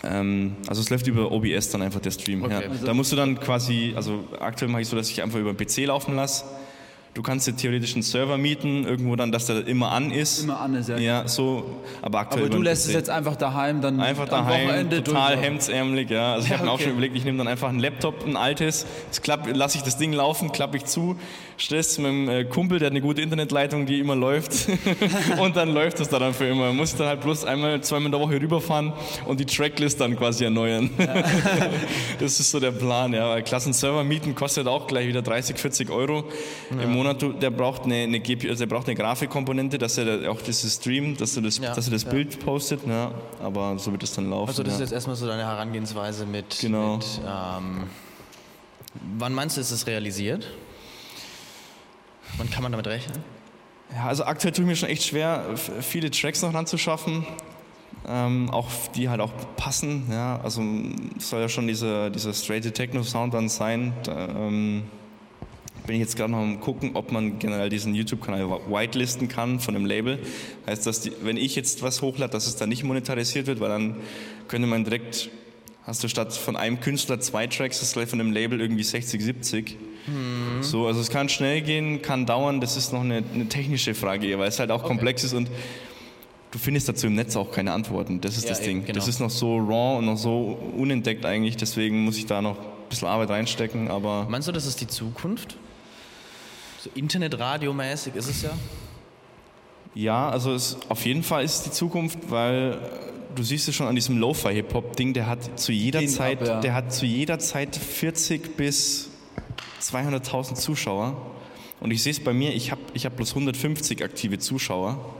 [0.05, 2.43] Ähm, also es läuft über OBS dann einfach der Stream.
[2.43, 2.69] Okay.
[2.69, 2.85] Ja.
[2.85, 5.57] Da musst du dann quasi, also aktuell mache ich so, dass ich einfach über den
[5.57, 6.45] PC laufen lasse.
[7.15, 10.43] Du kannst dir theoretisch einen Server mieten, irgendwo dann, dass der immer an ist.
[10.43, 10.97] Immer an ist, ja.
[10.97, 12.47] Ja, so, aber aktuell.
[12.47, 16.33] Aber du lässt es jetzt einfach daheim dann Einfach daheim, Wochenende total hemdsärmelig, ja.
[16.33, 16.81] Also ich ja, habe mir okay.
[16.81, 18.85] auch schon überlegt, ich nehme dann einfach einen Laptop, ein altes,
[19.53, 21.15] lasse ich das Ding laufen, klappe ich zu,
[21.57, 24.67] stehst mit einem äh, Kumpel, der hat eine gute Internetleitung, die immer läuft
[25.39, 26.73] und dann läuft es da dann für immer.
[26.73, 28.93] Muss dann halt bloß einmal, zweimal in der Woche rüberfahren
[29.25, 30.89] und die Tracklist dann quasi erneuern.
[32.19, 33.29] Das ist so der Plan, ja.
[33.29, 36.25] Weil Klassenserver mieten kostet auch gleich wieder 30, 40 Euro
[36.75, 36.83] ja.
[36.83, 40.41] im Monat der braucht eine, eine GPU, also der braucht eine Grafikkomponente, dass er auch
[40.41, 42.11] das Stream, dass er das, ja, dass er das ja.
[42.11, 44.49] Bild postet, ja, aber so wird es dann laufen.
[44.49, 46.97] Also das ist jetzt erstmal so deine Herangehensweise mit, genau.
[46.97, 47.83] Mit, ähm,
[49.17, 50.47] wann meinst du, ist es realisiert?
[52.37, 53.23] Wann kann man damit rechnen?
[53.93, 55.45] Ja, also aktuell tue ich mir schon echt schwer,
[55.81, 57.25] viele Tracks noch ranzuschaffen.
[58.07, 60.61] Ähm, auch die halt auch passen, ja, also
[61.17, 63.93] soll ja schon dieser, dieser straight Techno Sound dann sein.
[64.03, 64.83] Da, ähm,
[65.85, 69.73] bin ich jetzt gerade noch am gucken, ob man generell diesen YouTube-Kanal whitelisten kann von
[69.73, 70.19] dem Label.
[70.67, 73.97] Heißt das, wenn ich jetzt was hochlade, dass es dann nicht monetarisiert wird, weil dann
[74.47, 75.29] könnte man direkt,
[75.85, 79.23] hast du statt von einem Künstler zwei Tracks, ist gleich von dem Label irgendwie 60,
[79.23, 79.77] 70.
[80.07, 80.63] Mhm.
[80.63, 84.37] So, also es kann schnell gehen, kann dauern, das ist noch eine, eine technische Frage,
[84.39, 84.87] weil es halt auch okay.
[84.87, 85.49] komplex ist und
[86.51, 88.21] du findest dazu im Netz auch keine Antworten.
[88.21, 88.77] Das ist ja, das Ding.
[88.77, 88.99] Eben, genau.
[88.99, 92.57] Das ist noch so raw und noch so unentdeckt eigentlich, deswegen muss ich da noch
[92.57, 94.25] ein bisschen Arbeit reinstecken, aber...
[94.29, 95.57] Meinst du, das ist die Zukunft?
[96.79, 98.51] So Internetradio-mäßig ist es ja?
[99.95, 102.79] Ja, also es, auf jeden Fall ist es die Zukunft, weil
[103.35, 106.61] du siehst es schon an diesem Lo-Fi-Hip-Hop-Ding, der hat zu jeder Den Zeit, ab, ja.
[106.61, 109.09] der hat zu jeder Zeit 40 bis
[109.81, 111.15] 200.000 Zuschauer.
[111.79, 115.13] Und ich sehe es bei mir, ich habe ich hab bloß 150 aktive Zuschauer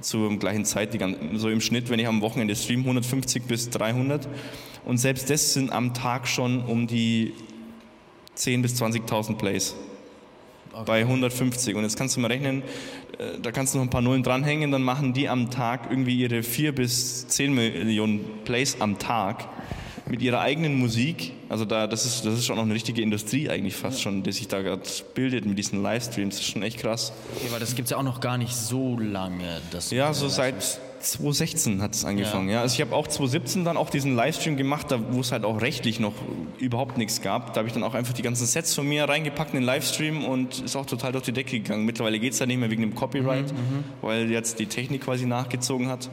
[0.00, 0.98] zur gleichen Zeit,
[1.34, 4.28] so im Schnitt, wenn ich am Wochenende stream, 150 bis 300.
[4.84, 7.34] Und selbst das sind am Tag schon um die
[8.36, 9.74] 10.000 bis 20.000 Plays
[10.72, 10.82] okay.
[10.86, 11.76] bei 150.
[11.76, 12.62] Und jetzt kannst du mal rechnen,
[13.42, 16.42] da kannst du noch ein paar Nullen dranhängen, dann machen die am Tag irgendwie ihre
[16.42, 19.48] 4 bis 10 Millionen Plays am Tag
[20.12, 21.32] mit ihrer eigenen Musik.
[21.48, 24.02] Also da, das ist, das ist schon noch eine richtige Industrie eigentlich fast ja.
[24.02, 24.82] schon, die sich da gerade
[25.14, 26.34] bildet mit diesen Livestreams.
[26.34, 27.14] Das ist schon echt krass.
[27.34, 29.62] Okay, weil das gibt es ja auch noch gar nicht so lange.
[29.88, 30.62] ja, so seit
[31.00, 32.48] 2016 hat es angefangen.
[32.48, 32.56] Ja.
[32.56, 32.60] ja.
[32.60, 35.62] Also ich habe auch 2017 dann auch diesen Livestream gemacht, da, wo es halt auch
[35.62, 36.12] rechtlich noch
[36.58, 37.54] überhaupt nichts gab.
[37.54, 40.26] Da habe ich dann auch einfach die ganzen Sets von mir reingepackt in den Livestream
[40.26, 41.86] und ist auch total durch die Decke gegangen.
[41.86, 45.04] Mittlerweile geht es da nicht mehr wegen dem Copyright, mhm, mhm, weil jetzt die Technik
[45.04, 46.10] quasi nachgezogen hat.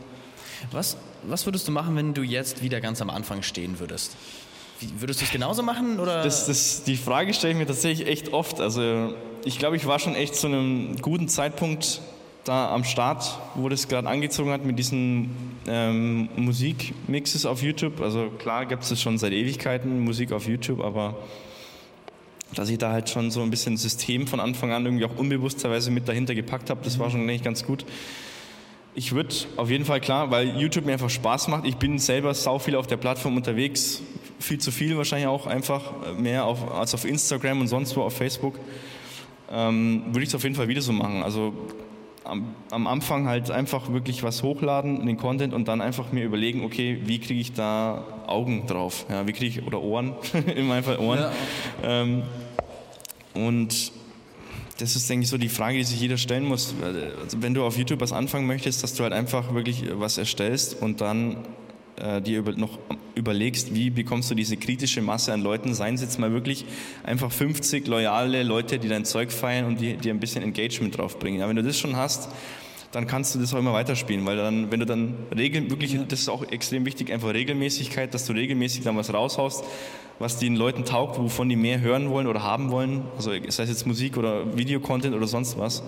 [0.72, 4.16] Was, was würdest du machen, wenn du jetzt wieder ganz am Anfang stehen würdest?
[4.80, 6.00] Wie, würdest du es genauso machen?
[6.00, 6.24] Oder?
[6.24, 8.62] Das, das, die Frage stelle ich mir tatsächlich echt oft.
[8.62, 12.02] Also ich glaube, ich war schon echt zu einem guten Zeitpunkt
[12.46, 15.30] da am Start, wo das gerade angezogen hat mit diesen
[15.68, 18.02] ähm, Musikmixes auf YouTube.
[18.02, 21.18] Also klar gibt es schon seit Ewigkeiten Musik auf YouTube, aber
[22.56, 25.92] dass ich da halt schon so ein bisschen System von Anfang an irgendwie auch unbewussterweise
[25.92, 27.86] mit dahinter gepackt habe, das war schon eigentlich ganz gut.
[28.96, 31.66] Ich würde auf jeden Fall klar, weil YouTube mir einfach Spaß macht.
[31.66, 34.02] Ich bin selber sau viel auf der Plattform unterwegs,
[34.40, 38.16] viel zu viel wahrscheinlich auch einfach mehr auf, als auf Instagram und sonst wo auf
[38.16, 38.60] Facebook.
[39.52, 41.24] Ähm, würde ich es auf jeden Fall wieder so machen.
[41.24, 41.54] Also
[42.24, 46.64] am, am, Anfang halt einfach wirklich was hochladen, den Content und dann einfach mir überlegen,
[46.64, 49.06] okay, wie kriege ich da Augen drauf?
[49.10, 50.14] Ja, wie kriege ich, oder Ohren,
[50.56, 51.20] in meinem Fall Ohren.
[51.20, 51.32] Ja.
[51.84, 52.24] Ähm,
[53.34, 53.92] und
[54.80, 56.74] das ist, denke ich, so die Frage, die sich jeder stellen muss.
[56.82, 60.82] Also wenn du auf YouTube was anfangen möchtest, dass du halt einfach wirklich was erstellst
[60.82, 61.38] und dann
[61.98, 62.80] äh, dir über, noch
[63.16, 66.66] überlegst, wie bekommst du diese kritische Masse an Leuten, seien es jetzt mal wirklich
[67.04, 71.42] einfach 50 loyale Leute, die dein Zeug feiern und die dir ein bisschen Engagement draufbringen.
[71.42, 72.30] Ja, wenn du das schon hast,
[72.92, 76.22] dann kannst du das auch immer weiterspielen, weil dann, wenn du dann regel, wirklich, das
[76.22, 79.64] ist auch extrem wichtig, einfach Regelmäßigkeit, dass du regelmäßig dann was raushaust,
[80.18, 83.70] was den Leuten taugt, wovon die mehr hören wollen oder haben wollen, also sei es
[83.70, 85.84] jetzt Musik oder Videocontent oder sonst was,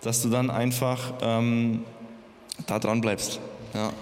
[0.00, 1.84] dass du dann einfach ähm,
[2.66, 3.40] da dran bleibst.
[3.74, 3.92] Ja.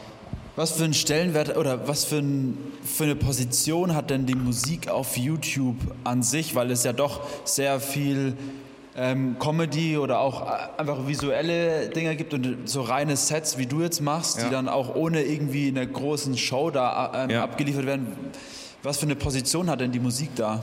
[0.57, 4.88] Was für einen Stellenwert oder was für, ein, für, eine Position hat denn die Musik
[4.88, 6.55] auf YouTube an sich?
[6.55, 8.37] Weil es ja doch sehr viel
[9.01, 13.81] ähm, Comedy oder auch äh, einfach visuelle Dinge gibt und so reine Sets, wie du
[13.81, 14.45] jetzt machst, ja.
[14.45, 17.43] die dann auch ohne irgendwie eine großen Show da äh, ähm, ja.
[17.43, 18.09] abgeliefert werden.
[18.83, 20.63] Was für eine Position hat denn die Musik da?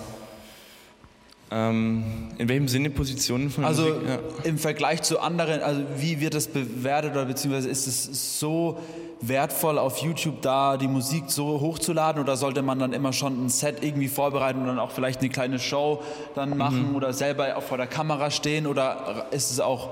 [1.50, 4.08] Ähm, in welchem Sinne Positionen von Also Musik?
[4.08, 4.20] Ja.
[4.44, 8.78] im Vergleich zu anderen, also wie wird das bewertet oder beziehungsweise ist es so
[9.22, 13.50] wertvoll auf YouTube da die Musik so hochzuladen oder sollte man dann immer schon ein
[13.50, 16.04] Set irgendwie vorbereiten und dann auch vielleicht eine kleine Show
[16.36, 16.96] dann machen mhm.
[16.96, 19.90] oder selber auch vor der Kamera stehen oder ist es auch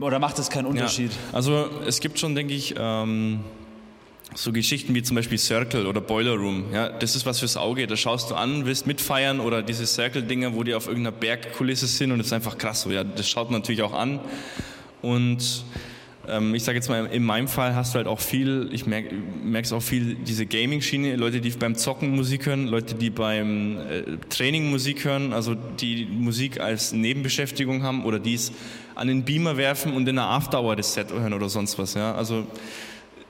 [0.00, 1.12] oder macht es keinen Unterschied?
[1.12, 1.18] Ja.
[1.34, 3.40] Also es gibt schon, denke ich, ähm,
[4.34, 7.86] so Geschichten wie zum Beispiel Circle oder Boiler Room, ja, das ist was fürs Auge.
[7.86, 12.12] Da schaust du an, willst mitfeiern oder diese Circle-Dinger, wo die auf irgendeiner Bergkulisse sind
[12.12, 12.90] und es ist einfach krass so.
[12.90, 14.20] Ja, das schaut man natürlich auch an.
[15.02, 15.64] Und
[16.54, 19.10] ich sage jetzt mal, in meinem Fall hast du halt auch viel, ich merke
[19.60, 24.02] es auch viel, diese Gaming-Schiene, Leute, die beim Zocken Musik hören, Leute, die beim äh,
[24.28, 28.52] Training Musik hören, also die Musik als Nebenbeschäftigung haben oder die es
[28.94, 31.94] an den Beamer werfen und in der Afterhour das Set hören oder sonst was.
[31.94, 32.14] Ja?
[32.14, 32.46] Also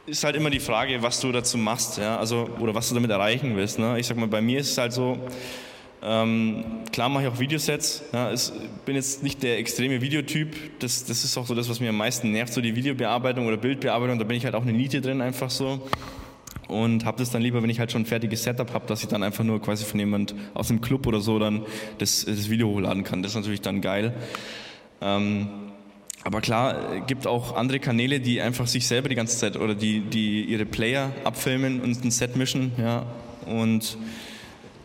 [0.04, 2.18] ist halt immer die Frage, was du dazu machst, ja?
[2.18, 3.78] also, oder was du damit erreichen willst.
[3.78, 3.98] Ne?
[3.98, 5.16] Ich sag mal, bei mir ist es halt so,
[6.04, 8.02] ähm, klar mache ich auch Videosets.
[8.12, 8.50] Ja, ich
[8.84, 10.80] bin jetzt nicht der extreme Videotyp.
[10.80, 13.56] Das, das ist auch so das, was mir am meisten nervt, so die Videobearbeitung oder
[13.56, 14.18] Bildbearbeitung.
[14.18, 15.88] Da bin ich halt auch eine Niete drin, einfach so.
[16.66, 19.08] Und habe das dann lieber, wenn ich halt schon ein fertiges Setup habe, dass ich
[19.08, 21.62] dann einfach nur quasi von jemand aus dem Club oder so dann
[21.98, 23.22] das, das Video hochladen kann.
[23.22, 24.14] Das ist natürlich dann geil.
[25.00, 25.48] Ähm,
[26.24, 30.00] aber klar, gibt auch andere Kanäle, die einfach sich selber die ganze Zeit oder die,
[30.00, 32.72] die ihre Player abfilmen und ein Set mischen.
[32.78, 33.06] Ja.
[33.46, 33.98] Und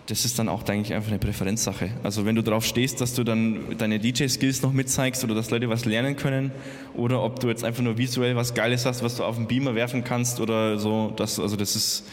[0.07, 1.89] das ist dann auch eigentlich einfach eine Präferenzsache.
[2.01, 5.67] Also wenn du darauf stehst, dass du dann deine DJ-Skills noch mitzeigst oder dass Leute
[5.69, 6.51] was lernen können
[6.95, 9.75] oder ob du jetzt einfach nur visuell was Geiles hast, was du auf den Beamer
[9.75, 12.05] werfen kannst oder so, das, also das ist,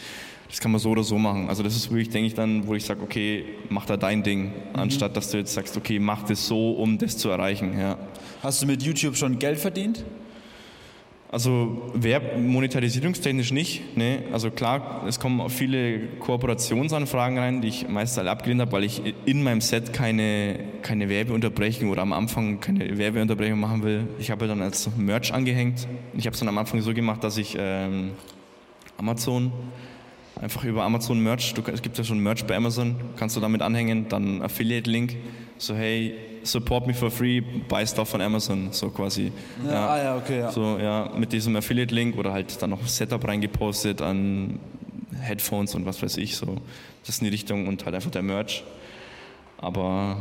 [0.49, 1.47] das kann man so oder so machen.
[1.47, 4.47] Also das ist wirklich, denke ich dann, wo ich sage, okay, mach da dein Ding,
[4.47, 4.51] mhm.
[4.73, 7.79] anstatt dass du jetzt sagst, okay, mach das so, um das zu erreichen.
[7.79, 7.97] Ja.
[8.43, 10.03] Hast du mit YouTube schon Geld verdient?
[11.35, 13.97] Also Werb monetarisierungstechnisch nicht.
[13.97, 14.23] Ne?
[14.31, 19.01] Also klar, es kommen viele Kooperationsanfragen rein, die ich meist alle abgelehnt habe, weil ich
[19.25, 24.07] in meinem Set keine, keine Werbeunterbrechung oder am Anfang keine Werbeunterbrechung machen will.
[24.17, 25.89] Ich habe dann als Merch angehängt.
[26.13, 28.11] Ich habe es dann am Anfang so gemacht, dass ich ähm,
[28.97, 29.51] Amazon
[30.41, 33.61] einfach über Amazon Merch, du, es gibt ja schon Merch bei Amazon, kannst du damit
[33.61, 35.17] anhängen, dann Affiliate-Link,
[35.57, 36.15] so hey,
[36.45, 39.31] support me for free, buy stuff von Amazon, so quasi.
[39.65, 39.87] Ja, ja.
[39.87, 40.51] Ah, ja, okay, ja.
[40.51, 44.59] So, ja, mit diesem Affiliate-Link oder halt dann noch Setup reingepostet an
[45.19, 46.57] Headphones und was weiß ich, so.
[47.01, 48.63] Das ist in die Richtung und halt einfach der Merch.
[49.57, 50.17] Aber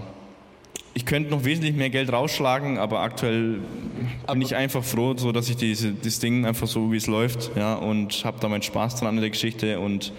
[0.95, 3.61] ich könnte noch wesentlich mehr Geld rausschlagen, aber aktuell
[4.31, 7.51] bin ich einfach froh, so dass ich diese, das Ding einfach so wie es läuft,
[7.57, 10.13] ja, und habe da meinen Spaß dran an der Geschichte und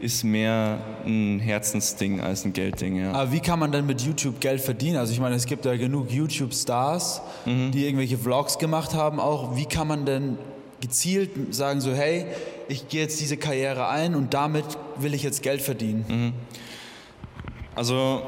[0.00, 2.96] ist mehr ein Herzensding als ein Geldding.
[2.96, 3.12] Ja.
[3.12, 4.96] Aber wie kann man denn mit YouTube Geld verdienen?
[4.96, 7.70] Also ich meine, es gibt ja genug YouTube-Stars, mhm.
[7.70, 9.20] die irgendwelche Vlogs gemacht haben.
[9.20, 10.38] Auch wie kann man denn
[10.80, 12.26] gezielt sagen so, hey,
[12.68, 14.64] ich gehe jetzt diese Karriere ein und damit
[14.96, 16.04] will ich jetzt Geld verdienen?
[16.08, 16.32] Mhm.
[17.74, 18.22] Also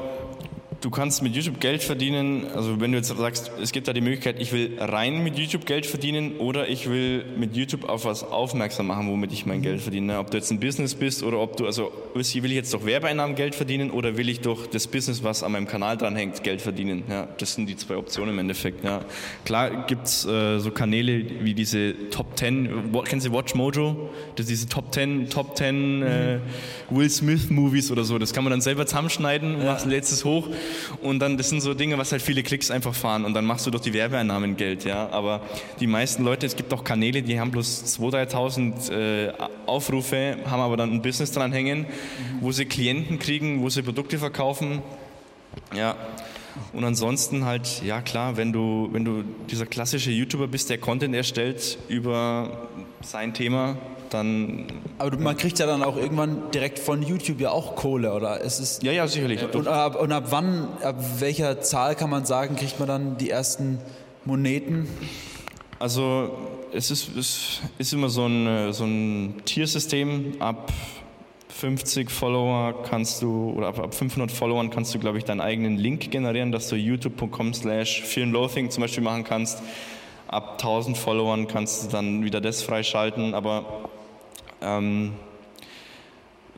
[0.83, 4.01] du kannst mit YouTube Geld verdienen, also wenn du jetzt sagst, es gibt da die
[4.01, 8.23] Möglichkeit, ich will rein mit YouTube Geld verdienen oder ich will mit YouTube auf was
[8.23, 10.19] aufmerksam machen, womit ich mein Geld verdiene.
[10.19, 13.35] Ob du jetzt ein Business bist oder ob du, also will ich jetzt durch Werbeeinnahmen
[13.35, 17.03] Geld verdienen oder will ich durch das Business, was an meinem Kanal dranhängt, Geld verdienen.
[17.09, 18.83] Ja, das sind die zwei Optionen im Endeffekt.
[18.83, 19.05] Ja.
[19.45, 24.09] Klar gibt es äh, so Kanäle wie diese Top 10, kennen Sie Watch Mojo?
[24.35, 26.39] Das diese Top 10, Top 10 äh,
[26.89, 28.19] Will Smith Movies oder so.
[28.19, 29.65] Das kann man dann selber zusammenschneiden, ja.
[29.65, 30.49] machst letztes hoch
[31.01, 33.65] und dann, das sind so Dinge, was halt viele Klicks einfach fahren und dann machst
[33.65, 35.09] du durch die Werbeeinnahmen Geld, ja.
[35.09, 35.41] Aber
[35.79, 39.33] die meisten Leute, es gibt auch Kanäle, die haben bloß 2.000, 3.000 äh,
[39.65, 41.85] Aufrufe, haben aber dann ein Business dran hängen,
[42.41, 44.81] wo sie Klienten kriegen, wo sie Produkte verkaufen,
[45.75, 45.95] ja.
[46.73, 51.15] Und ansonsten halt, ja klar, wenn du, wenn du dieser klassische YouTuber bist, der Content
[51.15, 52.67] erstellt über
[53.01, 53.77] sein Thema,
[54.09, 54.67] dann.
[54.97, 58.43] Aber man kriegt ja dann auch irgendwann direkt von YouTube ja auch Kohle, oder?
[58.43, 59.43] Es ist, ja, ja, sicherlich.
[59.53, 63.29] Und ab, und ab wann, ab welcher Zahl kann man sagen, kriegt man dann die
[63.29, 63.79] ersten
[64.25, 64.87] Moneten?
[65.79, 66.37] Also
[66.71, 70.35] es ist, es ist immer so ein, so ein Tiersystem.
[70.39, 70.71] Ab
[71.63, 75.77] 50 Follower kannst du, oder ab, ab 500 Followern kannst du, glaube ich, deinen eigenen
[75.77, 79.63] Link generieren, dass du youtube.com slash Fear Loathing zum Beispiel machen kannst.
[80.27, 83.89] Ab 1000 Followern kannst du dann wieder das freischalten, aber
[84.61, 85.13] ähm,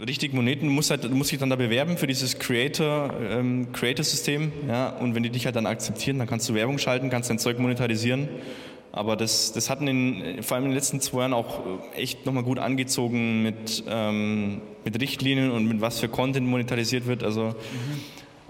[0.03, 4.51] richtig Moneten muss halt, muss dich dann da bewerben für dieses Creator, ähm, Creator-System.
[4.67, 4.89] Ja?
[4.89, 7.59] Und wenn die dich halt dann akzeptieren, dann kannst du Werbung schalten, kannst dein Zeug
[7.59, 8.27] monetarisieren.
[8.95, 11.59] Aber das, das hat in, vor allem in den letzten zwei Jahren auch
[11.97, 17.21] echt nochmal gut angezogen mit, ähm, mit Richtlinien und mit was für Content monetarisiert wird.
[17.21, 17.55] Also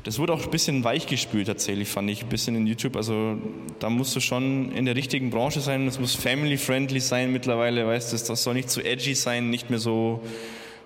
[0.04, 2.96] das wurde auch ein bisschen weichgespült tatsächlich, fand ich, ein bisschen in YouTube.
[2.96, 3.38] Also
[3.80, 5.88] da musst du schon in der richtigen Branche sein.
[5.88, 8.18] Es muss family-friendly sein mittlerweile, weißt du.
[8.28, 10.22] Das soll nicht zu edgy sein, nicht mehr so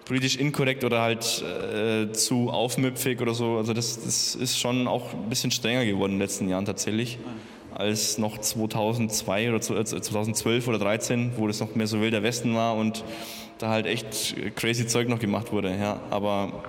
[0.06, 3.58] politisch inkorrekt oder halt äh, zu aufmüpfig oder so.
[3.58, 7.18] Also das, das ist schon auch ein bisschen strenger geworden in den letzten Jahren tatsächlich.
[7.18, 12.22] Mhm als noch 2002 oder 2012 äh, oder 2013, wo das noch mehr so wilder
[12.22, 13.04] Westen war und
[13.58, 15.76] da halt echt crazy Zeug noch gemacht wurde.
[15.78, 16.00] Ja.
[16.10, 16.64] Aber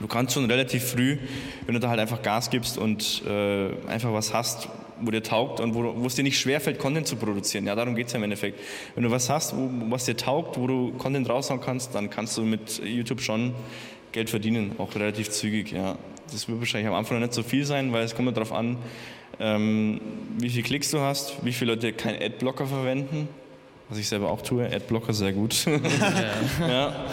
[0.00, 1.18] du kannst schon relativ früh,
[1.66, 4.68] wenn du da halt einfach Gas gibst und äh, einfach was hast,
[5.00, 7.66] wo dir taugt und wo, wo es dir nicht schwerfällt, Content zu produzieren.
[7.66, 8.58] Ja, darum geht es ja im Endeffekt.
[8.96, 12.36] Wenn du was hast, wo, was dir taugt, wo du Content raushauen kannst, dann kannst
[12.36, 13.54] du mit YouTube schon
[14.10, 15.70] Geld verdienen, auch relativ zügig.
[15.70, 15.96] Ja.
[16.32, 18.76] Das wird wahrscheinlich am Anfang noch nicht so viel sein, weil es kommt darauf an,
[19.40, 20.00] ähm,
[20.38, 23.28] wie viele Klicks du hast, wie viele Leute keinen Adblocker verwenden,
[23.88, 24.66] was ich selber auch tue.
[24.66, 25.64] Adblocker sehr gut.
[26.60, 26.68] ja.
[26.68, 27.06] ja.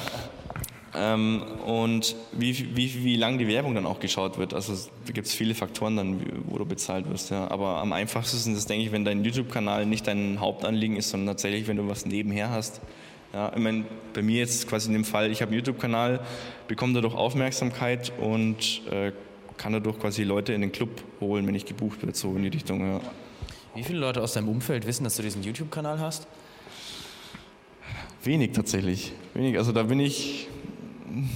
[0.95, 4.53] Ähm, und wie, wie, wie lang die Werbung dann auch geschaut wird.
[4.53, 4.73] Also
[5.05, 7.30] da gibt es viele Faktoren dann, wo du bezahlt wirst.
[7.30, 7.49] Ja.
[7.49, 11.67] Aber am einfachsten ist denke ich, wenn dein YouTube-Kanal nicht dein Hauptanliegen ist, sondern tatsächlich,
[11.67, 12.82] wenn du was nebenher hast.
[13.34, 16.21] Ja, ich meine, bei mir jetzt quasi in dem Fall, ich habe einen YouTube-Kanal,
[16.67, 19.11] bekomme dadurch Aufmerksamkeit und äh,
[19.58, 20.89] kann dadurch quasi Leute in den Club
[21.20, 22.82] holen, wenn ich gebucht werde, so in die Richtung.
[22.82, 23.01] Ja.
[23.76, 26.28] Wie viele Leute aus deinem Umfeld wissen, dass du diesen YouTube-Kanal hast?
[28.24, 29.14] Wenig tatsächlich.
[29.34, 29.58] Wenig.
[29.58, 30.47] Also da bin ich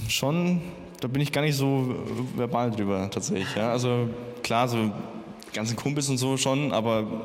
[0.08, 0.60] schon,
[1.00, 1.94] da bin ich gar nicht so
[2.36, 3.54] verbal drüber tatsächlich.
[3.56, 3.70] Ja.
[3.72, 4.08] Also
[4.42, 4.90] klar, so
[5.52, 7.24] ganzen Kumpels und so schon, aber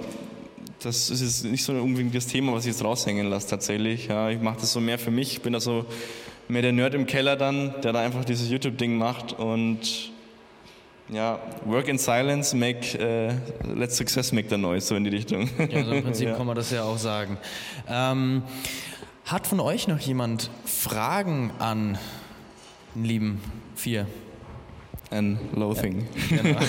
[0.81, 4.07] das ist jetzt nicht so unbedingt das Thema, was ich jetzt raushängen lasse tatsächlich.
[4.07, 4.29] Ja.
[4.29, 5.33] Ich mache das so mehr für mich.
[5.33, 5.85] Ich bin da so
[6.47, 10.11] mehr der Nerd im Keller dann, der da einfach dieses YouTube-Ding macht und
[11.09, 13.33] ja, work in silence, make, uh,
[13.75, 15.49] let success make the noise, so in die Richtung.
[15.69, 16.35] Ja, also im Prinzip ja.
[16.35, 17.37] kann man das ja auch sagen.
[17.87, 18.43] Ähm,
[19.25, 21.97] hat von euch noch jemand Fragen an
[22.95, 23.41] den lieben
[23.75, 24.07] Vier?
[25.11, 26.07] And loathing.
[26.29, 26.59] Genau.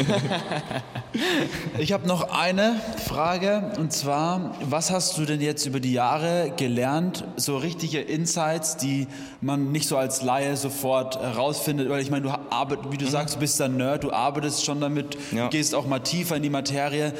[1.78, 6.52] ich habe noch eine Frage und zwar, was hast du denn jetzt über die Jahre
[6.56, 9.06] gelernt, so richtige Insights, die
[9.40, 13.10] man nicht so als Laie sofort herausfindet, weil ich meine, du arbeitest, wie du mhm.
[13.10, 15.48] sagst, du bist ein Nerd, du arbeitest schon damit, ja.
[15.48, 17.12] gehst auch mal tiefer in die Materie.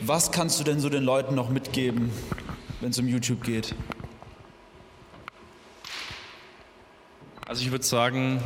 [0.00, 2.10] Was kannst du denn so den Leuten noch mitgeben,
[2.80, 3.74] wenn es um YouTube geht?
[7.46, 8.40] Also ich würde sagen,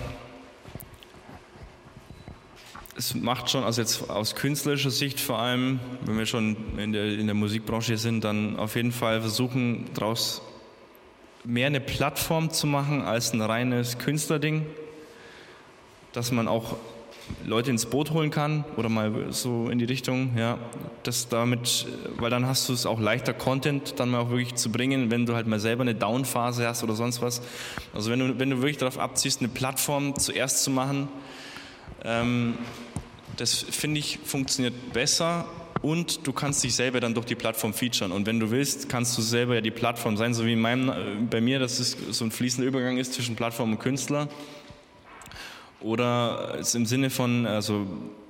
[2.97, 7.07] es macht schon, also jetzt aus künstlerischer Sicht vor allem, wenn wir schon in der,
[7.19, 10.43] in der Musikbranche sind, dann auf jeden Fall versuchen, daraus
[11.45, 14.65] mehr eine Plattform zu machen als ein reines Künstlerding,
[16.13, 16.77] dass man auch
[17.45, 20.59] Leute ins Boot holen kann oder mal so in die Richtung, ja,
[21.03, 21.87] das damit,
[22.19, 25.27] weil dann hast du es auch leichter Content dann mal auch wirklich zu bringen, wenn
[25.27, 27.41] du halt mal selber eine Downphase hast oder sonst was.
[27.95, 31.09] Also wenn du, wenn du wirklich darauf abziehst, eine Plattform zuerst zu machen,
[32.05, 32.59] ähm,
[33.37, 35.47] das finde ich funktioniert besser
[35.83, 38.13] und du kannst dich selber dann durch die Plattform featuren.
[38.13, 40.89] Und wenn du willst, kannst du selber ja die Plattform sein, so wie in meinem,
[40.89, 40.95] äh,
[41.29, 44.29] bei mir, dass es so ein fließender Übergang ist zwischen Plattform und Künstler.
[45.85, 47.87] Oder es im Sinne von, also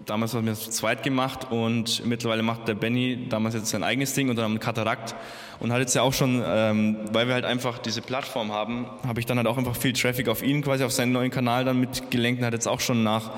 [0.06, 3.84] damals haben wir es zu zweit gemacht und mittlerweile macht der Benny damals jetzt sein
[3.84, 5.14] eigenes Ding unter einem Katarakt
[5.60, 9.20] und hat jetzt ja auch schon, ähm, weil wir halt einfach diese Plattform haben, habe
[9.20, 11.78] ich dann halt auch einfach viel Traffic auf ihn quasi, auf seinen neuen Kanal dann
[11.78, 13.30] mitgelenkt und hat jetzt auch schon nach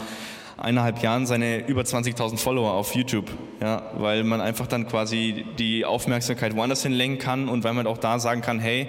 [0.56, 5.84] eineinhalb Jahren seine über 20.000 Follower auf YouTube, ja, weil man einfach dann quasi die
[5.84, 8.88] Aufmerksamkeit woanders hinlenken kann und weil man auch da sagen kann, hey,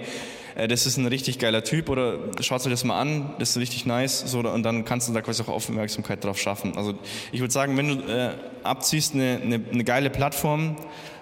[0.58, 3.58] äh, das ist ein richtig geiler Typ oder schaut euch das mal an, das ist
[3.58, 6.76] richtig nice so, und dann kannst du da quasi auch Aufmerksamkeit drauf schaffen.
[6.76, 6.96] Also
[7.32, 8.32] ich würde sagen, wenn du äh,
[8.64, 10.76] abziehst, eine, eine, eine geile Plattform,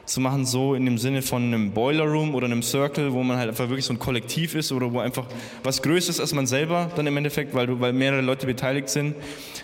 [0.05, 3.37] zu machen, so in dem Sinne von einem Boiler Room oder einem Circle, wo man
[3.37, 5.25] halt einfach wirklich so ein Kollektiv ist oder wo einfach
[5.63, 9.15] was Größeres als man selber dann im Endeffekt, weil, du, weil mehrere Leute beteiligt sind.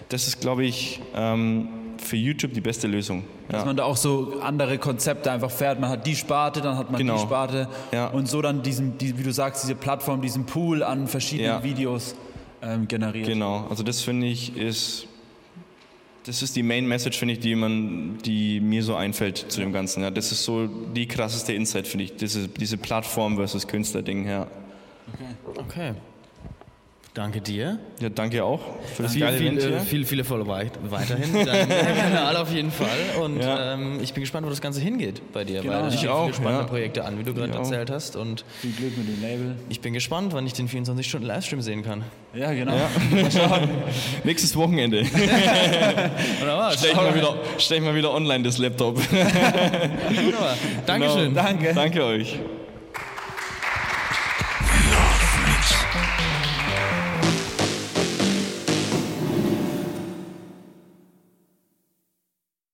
[0.09, 1.69] Das ist, glaube ich, ähm,
[2.01, 3.23] für YouTube die beste Lösung.
[3.47, 3.57] Ja.
[3.57, 5.79] Dass man da auch so andere Konzepte einfach fährt.
[5.79, 7.15] Man hat die Sparte, dann hat man genau.
[7.15, 8.07] die Sparte ja.
[8.07, 11.63] und so dann diesen, die, wie du sagst, diese Plattform, diesen Pool an verschiedenen ja.
[11.63, 12.15] Videos
[12.61, 13.27] ähm, generiert.
[13.27, 15.07] Genau, also das finde ich ist
[16.23, 19.73] das ist die Main Message, finde ich, die, man, die mir so einfällt zu dem
[19.73, 20.03] Ganzen.
[20.03, 20.11] Ja.
[20.11, 24.27] Das ist so die krasseste Insight, finde ich, diese, diese Plattform versus Künstler-Ding.
[24.27, 24.47] Ja.
[25.13, 25.59] Okay.
[25.59, 25.93] okay.
[27.13, 27.77] Danke dir.
[27.99, 28.61] Ja, danke auch
[28.95, 31.45] für das geile viel, Event Viele, viele Follower weiterhin.
[31.45, 32.87] Dein Kanal auf jeden Fall.
[33.21, 33.73] Und ja.
[33.73, 35.61] ähm, ich bin gespannt, wo das Ganze hingeht bei dir.
[35.61, 36.23] Genau, weil ich auch.
[36.23, 36.67] Viele spannende ja.
[36.69, 38.15] Projekte an, wie du gerade erzählt hast.
[38.15, 39.55] Und viel Glück mit dem Label.
[39.67, 42.05] Ich bin gespannt, wann ich den 24 Stunden Livestream sehen kann.
[42.33, 42.75] Ja, genau.
[42.75, 42.89] Ja.
[44.23, 45.03] Nächstes Wochenende.
[46.39, 46.71] Wunderbar.
[46.77, 48.95] Stell ich, mal wieder, stell ich mal wieder online das Laptop.
[48.97, 50.55] Wunderbar.
[50.85, 51.33] Dankeschön.
[51.33, 51.43] Genau.
[51.43, 51.73] Danke.
[51.73, 52.39] Danke euch.